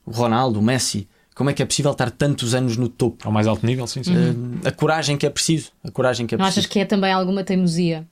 [0.06, 3.28] o Ronaldo, o Messi, como é que é possível estar tantos anos no topo?
[3.28, 4.16] Ao mais alto nível, sim, sim.
[4.16, 5.74] Uh, a coragem que é preciso.
[5.84, 6.62] A coragem que é Não preciso.
[6.62, 8.08] achas que é também alguma teimosia?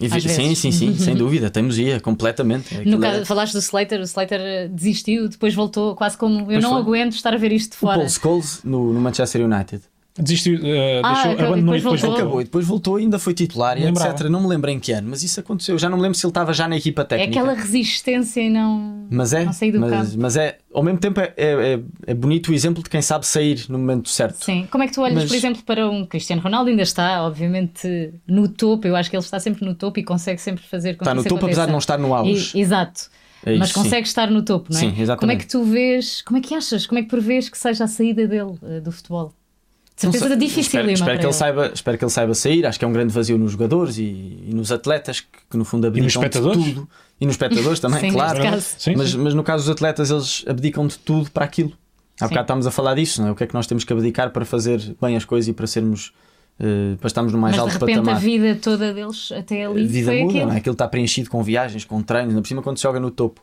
[0.00, 2.74] E, sim, sim, sim, sem dúvida, teimosia, completamente.
[2.84, 3.24] no caso, é...
[3.24, 6.80] falaste do Slater, o Slater eh, desistiu, depois voltou quase como eu pois não foi.
[6.80, 7.98] aguento estar a ver isto de fora.
[7.98, 9.82] O Paul Scholes no, no Manchester United
[10.16, 12.16] Desistiu, eh, Ah, deixou, acabou- abandonou e depois depois voltou.
[12.22, 14.28] Acabou e depois voltou ainda foi titular e etc.
[14.30, 15.76] Não me lembro em que ano, mas isso aconteceu.
[15.76, 17.40] Já não me lembro se ele estava já na equipa É técnica.
[17.40, 19.06] aquela resistência e não.
[19.10, 20.22] Mas é, não sair do mas, campo.
[20.22, 23.26] mas é, ao mesmo tempo é, é, é- é bonito o exemplo de quem sabe
[23.26, 24.44] sair no momento certo.
[24.44, 24.68] Sim.
[24.70, 26.70] Como é que tu olhas, Mas- por exemplo, para um Cristiano Ronaldo?
[26.70, 28.86] Ainda está, obviamente, no topo.
[28.86, 31.24] Eu acho que ele está sempre no topo e consegue sempre fazer com Está no
[31.24, 31.66] topo, apesar aconteça.
[31.66, 32.56] de não estar no auge.
[32.56, 33.10] E- exato.
[33.44, 33.84] É Mas isso, sim.
[33.84, 34.80] consegue estar no topo, não é?
[34.80, 35.18] Sim, exatamente.
[35.18, 37.82] Como é que tu vês, como é que achas, como é que prevês que seja
[37.82, 39.34] a saída dele eh, do futebol?
[39.96, 41.26] De certeza sei, difícil espero, espero que ele.
[41.26, 42.66] ele saiba, espero que ele saiba sair.
[42.66, 45.64] Acho que é um grande vazio nos jogadores e, e nos atletas que, que no
[45.64, 46.88] fundo abdicam de tudo.
[47.20, 48.40] E nos espectadores também, Sim, claro.
[48.60, 49.18] Sim, mas, sim.
[49.18, 51.72] mas no caso dos atletas, eles abdicam de tudo para aquilo.
[52.20, 53.32] Há bocado estávamos a falar disso, não é?
[53.32, 55.66] O que é que nós temos que abdicar para fazer bem as coisas e para
[55.66, 56.12] sermos
[56.58, 58.16] eh, para estarmos no mais Mas de alto repente patamar.
[58.16, 60.46] a vida toda deles até A ali vida foi muda, aquilo.
[60.46, 60.58] não é?
[60.58, 63.40] Aquilo está preenchido com viagens, com treinos, ainda por cima quando se joga no topo.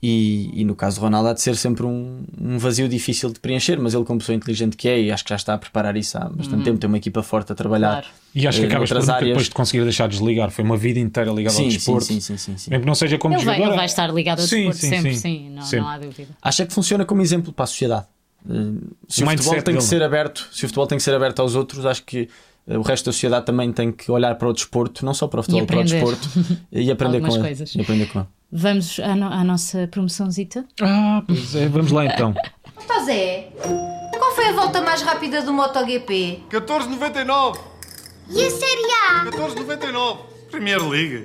[0.00, 3.40] E, e no caso do Ronaldo há de ser sempre um, um vazio difícil de
[3.40, 5.96] preencher, mas ele, como pessoa inteligente que é, e acho que já está a preparar
[5.96, 8.02] isso há bastante tempo, tem uma equipa forte a trabalhar.
[8.02, 8.06] Claro.
[8.32, 9.26] E acho que eh, acabas por áreas.
[9.28, 10.52] depois de conseguir deixar de desligar.
[10.52, 12.04] Foi uma vida inteira ligada ao Sim, sim, desporto.
[12.04, 12.70] sim, sim, sim, sim.
[12.70, 13.70] Mesmo que não seja como Ele vai, jogador.
[13.72, 15.20] ele vai estar ligado ao Sim, desporto sim, sempre, sim.
[15.20, 15.80] sim, não, Sempre.
[15.80, 16.28] não há dúvida.
[16.40, 18.06] Acho é que funciona como exemplo para a sociedade.
[18.48, 18.52] Eh,
[19.08, 19.76] Se O o, futebol tem dele.
[19.78, 22.28] que ser aberto, se o futebol tem que ser aberto aos outros, acho que
[22.68, 25.42] o resto da sociedade também tem que olhar para o desporto, não só para o
[25.42, 26.28] futebol, para o desporto
[26.72, 27.64] e aprender com ele.
[27.74, 28.28] E aprender com ele.
[28.50, 30.64] Vamos à, no- à nossa promoçãozita?
[30.80, 31.68] Ah, pois é.
[31.68, 32.34] Vamos lá então.
[32.80, 33.48] Então Zé,
[34.18, 36.44] qual foi a volta mais rápida do MotoGP?
[36.48, 37.58] 14,99.
[38.30, 39.24] E a Série A?
[39.26, 40.18] 14,99.
[40.50, 41.24] Premier League.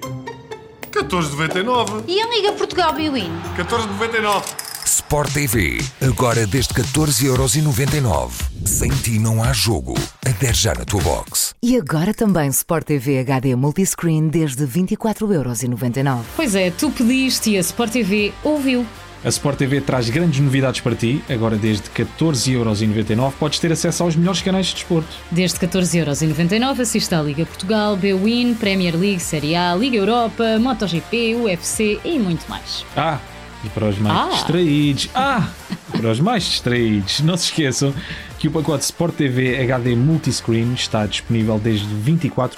[0.92, 2.04] 14,99.
[2.08, 3.30] E a Liga Portugal Biwin?
[3.56, 4.44] 14,99.
[5.14, 8.32] Sport TV, agora desde 14,99€.
[8.66, 9.94] Sem ti não há jogo.
[10.26, 11.54] Adere já na tua box.
[11.62, 16.20] E agora também Sport TV HD Multiscreen desde 24,99€.
[16.36, 18.88] Pois é, tu pediste e a Sport TV ouviu.
[19.24, 21.24] A Sport TV traz grandes novidades para ti.
[21.30, 25.16] Agora, desde 14,99€, podes ter acesso aos melhores canais de desporto.
[25.30, 32.00] Desde 14,99€ assista à Liga Portugal, BWIN, Premier League, Série A, Liga Europa, MotoGP, UFC
[32.04, 32.84] e muito mais.
[32.98, 33.20] Ah,
[33.70, 34.30] para os mais Ah.
[34.34, 35.10] distraídos.
[35.16, 35.48] Ah,
[35.92, 37.94] para os mais distraídos, não se esqueçam
[38.40, 41.88] que o pacote Sport TV HD Multiscreen está disponível desde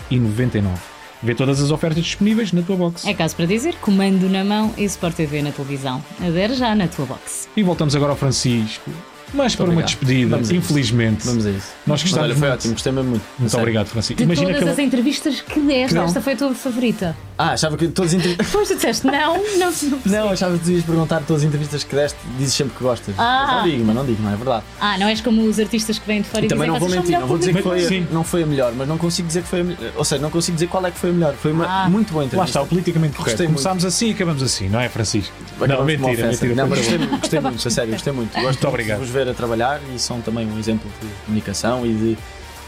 [0.10, 0.80] 24,99€.
[1.24, 3.08] Vê todas as ofertas disponíveis na tua box.
[3.08, 6.04] É caso para dizer, comando na mão e Sport TV na televisão.
[6.24, 7.48] Adere já na tua box.
[7.56, 8.92] E voltamos agora ao Francisco.
[9.34, 11.26] Mas para uma despedida, Vamos infelizmente.
[11.26, 11.68] Vamos a isso.
[11.86, 12.60] Nós gostamos olha, foi muito.
[12.60, 13.24] ótimo, gostei mesmo muito.
[13.38, 13.64] Muito Sério.
[13.64, 14.16] obrigado, Francisco.
[14.18, 14.88] De Imagina todas que as ele...
[14.88, 17.16] entrevistas que deste, esta foi a tua favorita.
[17.38, 18.46] Ah, achava que todas as entrevistas.
[18.48, 20.00] Depois tu disseste, não, não, não.
[20.26, 23.14] Não, achava que tu ias perguntar todas as entrevistas que deste, dizes sempre que gostas.
[23.18, 23.58] Ah.
[23.58, 24.64] Não digo, mas não digo, não é verdade.
[24.80, 26.88] Ah, não és como os artistas que vêm de fora e, Também dizem não vou
[26.90, 27.88] "Vocês são mentir, não vou dizer que público".
[27.88, 28.08] foi, Sim.
[28.12, 29.80] não foi a melhor, mas não consigo dizer que foi a melhor.
[29.96, 31.34] Ou seja, não consigo dizer qual é que foi a melhor.
[31.34, 31.90] Foi uma Ah.
[31.90, 32.50] muito boa Lá entrevista.
[32.50, 33.32] está, o politicamente correto.
[33.32, 33.58] Gostei muito.
[33.58, 35.34] Começámos assim e acabamos assim, não é, Francisco?
[35.58, 36.56] Acabamos não, mentira, mentira.
[36.56, 38.40] Não, mas gostei, muito, a sério, gostei muito.
[38.40, 39.00] Muito obrigado.
[39.16, 42.18] Ver a trabalhar e são também um exemplo de comunicação e de,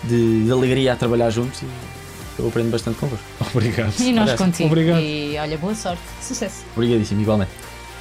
[0.04, 1.62] de, de alegria a trabalhar juntos.
[1.62, 1.68] E
[2.39, 3.26] eu aprendo bastante convosco.
[3.54, 3.93] Obrigado.
[4.00, 4.43] E nós Parece.
[4.43, 4.70] contigo.
[4.70, 5.00] Obrigado.
[5.02, 6.02] E olha, boa sorte.
[6.22, 6.64] Sucesso.
[6.76, 7.52] Obrigadíssimo, igualmente.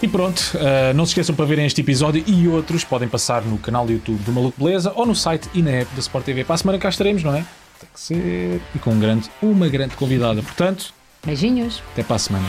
[0.03, 3.57] E pronto, uh, não se esqueçam para verem este episódio e outros, podem passar no
[3.57, 6.45] canal do YouTube do Maluco Beleza ou no site e na app da Sport TV.
[6.45, 7.45] Para a semana cá estaremos, não é?
[7.81, 8.61] Tem que ser.
[8.75, 10.43] E com um grande, uma grande convidada.
[10.43, 10.93] Portanto,
[11.25, 11.83] Beijinhos.
[11.93, 12.47] até para a semana.